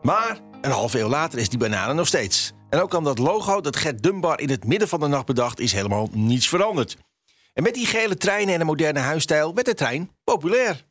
Maar 0.01 0.39
een 0.61 0.71
half 0.71 0.93
eeuw 0.93 1.07
later 1.07 1.39
is 1.39 1.49
die 1.49 1.59
banaan 1.59 1.89
er 1.89 1.95
nog 1.95 2.07
steeds. 2.07 2.51
En 2.69 2.81
ook 2.81 2.95
aan 2.95 3.03
dat 3.03 3.17
logo 3.17 3.61
dat 3.61 3.75
Gert 3.75 4.03
Dunbar 4.03 4.39
in 4.39 4.49
het 4.49 4.65
midden 4.65 4.87
van 4.87 4.99
de 4.99 5.07
nacht 5.07 5.25
bedacht, 5.25 5.59
is 5.59 5.71
helemaal 5.71 6.09
niets 6.11 6.47
veranderd. 6.47 6.97
En 7.53 7.63
met 7.63 7.73
die 7.73 7.85
gele 7.85 8.17
treinen 8.17 8.53
en 8.53 8.59
een 8.59 8.65
moderne 8.65 8.99
huisstijl 8.99 9.53
werd 9.53 9.67
de 9.67 9.73
trein 9.73 10.11
populair. 10.23 10.85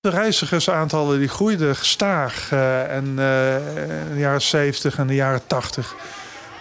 De 0.00 0.10
reizigersaantallen 0.10 1.18
die 1.18 1.28
groeiden 1.28 1.76
gestaag 1.76 2.50
uh, 2.52 2.96
en, 2.96 3.04
uh, 3.04 4.08
in 4.08 4.14
de 4.14 4.20
jaren 4.20 4.42
70 4.42 4.98
en 4.98 5.06
de 5.06 5.14
jaren 5.14 5.46
80. 5.46 5.96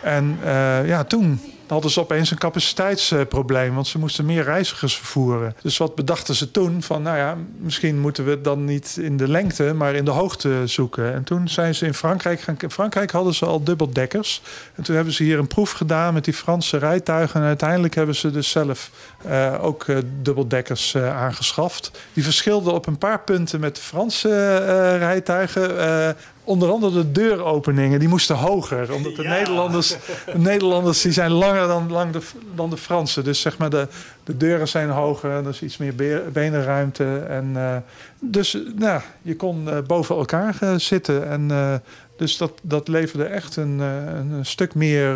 En 0.01 0.39
uh, 0.43 0.87
ja, 0.87 1.03
toen 1.03 1.54
hadden 1.67 1.91
ze 1.91 1.99
opeens 1.99 2.31
een 2.31 2.37
capaciteitsprobleem, 2.37 3.73
want 3.75 3.87
ze 3.87 3.99
moesten 3.99 4.25
meer 4.25 4.43
reizigers 4.43 4.97
vervoeren. 4.97 5.55
Dus 5.61 5.77
wat 5.77 5.95
bedachten 5.95 6.35
ze 6.35 6.51
toen? 6.51 6.83
Van 6.83 7.01
nou 7.01 7.17
ja, 7.17 7.37
misschien 7.57 7.99
moeten 7.99 8.25
we 8.25 8.31
het 8.31 8.43
dan 8.43 8.65
niet 8.65 8.97
in 9.01 9.17
de 9.17 9.27
lengte, 9.27 9.73
maar 9.73 9.93
in 9.95 10.05
de 10.05 10.11
hoogte 10.11 10.61
zoeken. 10.65 11.13
En 11.13 11.23
toen 11.23 11.47
zijn 11.47 11.75
ze 11.75 11.85
in 11.85 11.93
Frankrijk 11.93 12.41
gaan. 12.41 12.55
In 12.59 12.71
Frankrijk 12.71 13.11
hadden 13.11 13.33
ze 13.33 13.45
al 13.45 13.63
dubbeldekkers. 13.63 14.41
En 14.75 14.83
toen 14.83 14.95
hebben 14.95 15.13
ze 15.13 15.23
hier 15.23 15.39
een 15.39 15.47
proef 15.47 15.71
gedaan 15.71 16.13
met 16.13 16.25
die 16.25 16.33
Franse 16.33 16.77
rijtuigen. 16.77 17.41
En 17.41 17.47
uiteindelijk 17.47 17.95
hebben 17.95 18.15
ze 18.15 18.31
dus 18.31 18.49
zelf 18.49 18.89
uh, 19.25 19.53
ook 19.61 19.87
uh, 19.87 19.97
dubbeldekkers 20.21 20.93
uh, 20.93 21.17
aangeschaft. 21.17 21.91
Die 22.13 22.23
verschilden 22.23 22.73
op 22.73 22.87
een 22.87 22.97
paar 22.97 23.19
punten 23.19 23.59
met 23.59 23.75
de 23.75 23.81
Franse 23.81 24.55
rijtuigen 24.97 26.15
onder 26.45 26.71
andere 26.71 26.93
de 26.93 27.11
deuropeningen, 27.11 27.99
die 27.99 28.07
moesten 28.07 28.35
hoger. 28.35 28.93
Omdat 28.93 29.15
de 29.15 29.23
ja. 29.23 29.29
Nederlanders, 29.29 29.95
de 30.25 30.37
Nederlanders 30.37 31.01
die 31.01 31.11
zijn 31.11 31.31
langer 31.31 31.67
dan, 31.67 31.91
lang 31.91 32.11
de, 32.11 32.21
dan 32.55 32.69
de 32.69 32.77
Fransen. 32.77 33.23
Dus 33.23 33.41
zeg 33.41 33.57
maar, 33.57 33.69
de, 33.69 33.87
de 34.23 34.37
deuren 34.37 34.67
zijn 34.67 34.89
hoger, 34.89 35.31
er 35.31 35.47
is 35.47 35.61
iets 35.61 35.77
meer 35.77 35.95
benenruimte. 36.31 37.17
En, 37.17 37.51
uh, 37.55 37.77
dus 38.19 38.57
nou, 38.75 39.01
je 39.21 39.35
kon 39.35 39.67
uh, 39.67 39.77
boven 39.87 40.15
elkaar 40.15 40.57
uh, 40.63 40.75
zitten. 40.75 41.29
En, 41.29 41.81
dus 42.17 42.37
dat, 42.37 42.51
dat 42.61 42.87
leverde 42.87 43.25
echt 43.25 43.55
een, 43.55 43.79
een 43.79 44.45
stuk 44.45 44.75
meer 44.75 45.15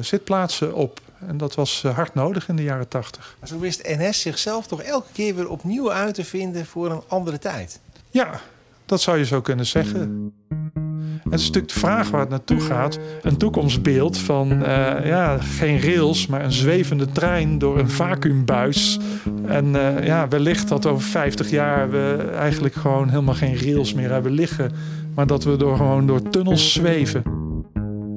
zitplaatsen 0.00 0.74
op. 0.74 1.00
En 1.26 1.36
dat 1.36 1.54
was 1.54 1.82
hard 1.82 2.14
nodig 2.14 2.48
in 2.48 2.56
de 2.56 2.62
jaren 2.62 2.88
tachtig. 2.88 3.36
Zo 3.44 3.58
wist 3.58 3.82
NS 3.82 4.20
zichzelf 4.20 4.66
toch 4.66 4.82
elke 4.82 5.12
keer 5.12 5.34
weer 5.34 5.48
opnieuw 5.48 5.92
uit 5.92 6.14
te 6.14 6.24
vinden 6.24 6.66
voor 6.66 6.90
een 6.90 7.02
andere 7.08 7.38
tijd? 7.38 7.80
Ja, 8.10 8.40
dat 8.90 9.00
zou 9.00 9.18
je 9.18 9.24
zo 9.24 9.40
kunnen 9.40 9.66
zeggen. 9.66 10.32
Het 11.22 11.40
is 11.40 11.46
natuurlijk 11.46 11.72
de 11.72 11.78
vraag 11.78 12.10
waar 12.10 12.20
het 12.20 12.28
naartoe 12.28 12.60
gaat. 12.60 12.98
Een 13.22 13.36
toekomstbeeld 13.36 14.18
van 14.18 14.52
uh, 14.52 15.06
ja, 15.06 15.38
geen 15.38 15.80
rails, 15.80 16.26
maar 16.26 16.44
een 16.44 16.52
zwevende 16.52 17.06
trein 17.12 17.58
door 17.58 17.78
een 17.78 17.90
vacuümbuis. 17.90 18.98
En 19.46 19.66
uh, 19.66 20.04
ja, 20.06 20.28
wellicht 20.28 20.68
dat 20.68 20.86
over 20.86 21.08
50 21.08 21.50
jaar 21.50 21.90
we 21.90 22.30
eigenlijk 22.34 22.74
gewoon 22.74 23.08
helemaal 23.08 23.34
geen 23.34 23.58
rails 23.58 23.94
meer 23.94 24.10
hebben 24.10 24.32
liggen. 24.32 24.72
Maar 25.14 25.26
dat 25.26 25.44
we 25.44 25.56
door, 25.56 25.76
gewoon 25.76 26.06
door 26.06 26.30
tunnels 26.30 26.72
zweven. 26.72 27.22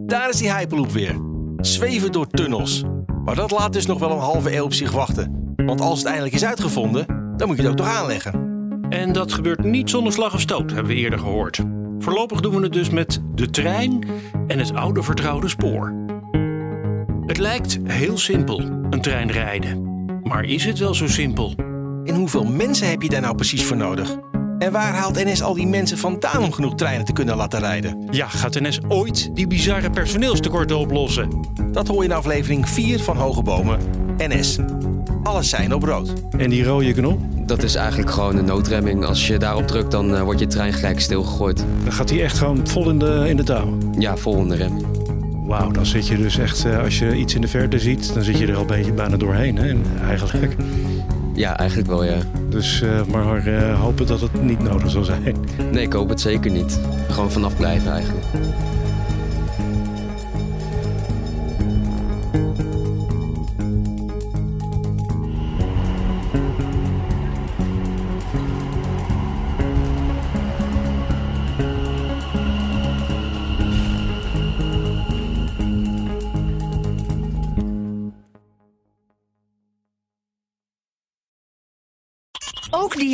Daar 0.05 0.29
is 0.29 0.37
die 0.37 0.53
Hyperloop 0.53 0.91
weer. 0.91 1.15
Zweven 1.57 2.11
door 2.11 2.27
tunnels. 2.27 2.83
Maar 3.25 3.35
dat 3.35 3.51
laat 3.51 3.73
dus 3.73 3.85
nog 3.85 3.99
wel 3.99 4.11
een 4.11 4.19
halve 4.19 4.55
eeuw 4.55 4.63
op 4.63 4.73
zich 4.73 4.91
wachten. 4.91 5.55
Want 5.55 5.81
als 5.81 5.97
het 5.97 6.07
eindelijk 6.07 6.35
is 6.35 6.45
uitgevonden, 6.45 7.05
dan 7.37 7.47
moet 7.47 7.57
je 7.57 7.63
het 7.63 7.71
ook 7.71 7.77
toch 7.77 7.95
aanleggen. 7.95 8.52
En 8.93 9.11
dat 9.11 9.33
gebeurt 9.33 9.63
niet 9.63 9.89
zonder 9.89 10.13
slag 10.13 10.33
of 10.33 10.41
stoot, 10.41 10.71
hebben 10.71 10.93
we 10.93 10.99
eerder 10.99 11.19
gehoord. 11.19 11.59
Voorlopig 11.99 12.39
doen 12.39 12.55
we 12.55 12.61
het 12.61 12.73
dus 12.73 12.89
met 12.89 13.21
de 13.35 13.49
trein 13.49 14.03
en 14.47 14.59
het 14.59 14.73
oude 14.73 15.03
vertrouwde 15.03 15.47
spoor. 15.47 15.93
Het 17.25 17.37
lijkt 17.37 17.79
heel 17.83 18.17
simpel, 18.17 18.59
een 18.89 19.01
trein 19.01 19.31
rijden. 19.31 19.83
Maar 20.23 20.43
is 20.43 20.65
het 20.65 20.79
wel 20.79 20.93
zo 20.93 21.07
simpel? 21.07 21.53
En 22.03 22.15
hoeveel 22.15 22.43
mensen 22.43 22.89
heb 22.89 23.01
je 23.01 23.09
daar 23.09 23.21
nou 23.21 23.35
precies 23.35 23.63
voor 23.63 23.77
nodig? 23.77 24.15
En 24.59 24.71
waar 24.71 24.93
haalt 24.93 25.23
NS 25.23 25.41
al 25.41 25.53
die 25.53 25.67
mensen 25.67 25.97
vandaan 25.97 26.43
om 26.43 26.51
genoeg 26.51 26.75
treinen 26.75 27.05
te 27.05 27.13
kunnen 27.13 27.35
laten 27.35 27.59
rijden? 27.59 28.07
Ja, 28.11 28.27
gaat 28.27 28.59
NS 28.59 28.79
ooit 28.87 29.35
die 29.35 29.47
bizarre 29.47 29.89
personeelstekorten 29.89 30.77
oplossen? 30.77 31.29
Dat 31.71 31.87
hoor 31.87 32.03
je 32.03 32.09
in 32.09 32.15
aflevering 32.15 32.69
4 32.69 32.99
van 32.99 33.17
Hoge 33.17 33.41
Bomen. 33.41 33.79
NS. 34.17 34.57
Alles 35.23 35.49
zijn 35.49 35.73
op 35.73 35.83
rood. 35.83 36.13
En 36.37 36.49
die 36.49 36.63
rode 36.63 36.93
knop? 36.93 37.32
Dat 37.45 37.63
is 37.63 37.75
eigenlijk 37.75 38.11
gewoon 38.11 38.37
een 38.37 38.45
noodremming. 38.45 39.05
Als 39.05 39.27
je 39.27 39.37
daarop 39.37 39.67
drukt, 39.67 39.91
dan 39.91 40.13
uh, 40.13 40.21
wordt 40.21 40.39
je 40.39 40.47
trein 40.47 40.73
gelijk 40.73 40.99
stilgegooid. 40.99 41.65
Dan 41.83 41.93
gaat 41.93 42.09
hij 42.09 42.23
echt 42.23 42.37
gewoon 42.37 42.67
vol 42.67 42.89
in 42.89 42.99
de, 42.99 43.25
in 43.27 43.37
de 43.37 43.43
touw? 43.43 43.77
Ja, 43.97 44.17
vol 44.17 44.37
in 44.37 44.47
de 44.47 44.55
remming. 44.55 44.85
Wauw, 45.45 45.71
dan 45.71 45.85
zit 45.85 46.07
je 46.07 46.17
dus 46.17 46.37
echt, 46.37 46.65
uh, 46.65 46.83
als 46.83 46.99
je 46.99 47.15
iets 47.15 47.35
in 47.35 47.41
de 47.41 47.47
verte 47.47 47.79
ziet, 47.79 48.13
dan 48.13 48.23
zit 48.23 48.37
je 48.37 48.47
er 48.47 48.55
al 48.55 48.61
een 48.61 48.67
beetje 48.67 48.93
bijna 48.93 49.17
doorheen, 49.17 49.57
hè? 49.57 49.75
eigenlijk. 50.07 50.55
Ja, 51.33 51.57
eigenlijk 51.57 51.89
wel, 51.89 52.03
ja. 52.03 52.17
Dus 52.49 52.81
uh, 52.81 53.03
maar 53.11 53.73
hopen 53.73 54.07
dat 54.07 54.21
het 54.21 54.43
niet 54.43 54.59
nodig 54.59 54.91
zal 54.91 55.03
zijn. 55.03 55.35
Nee, 55.71 55.83
ik 55.83 55.93
hoop 55.93 56.09
het 56.09 56.21
zeker 56.21 56.51
niet. 56.51 56.79
Gewoon 57.09 57.31
vanaf 57.31 57.57
blijven 57.57 57.91
eigenlijk. 57.91 58.25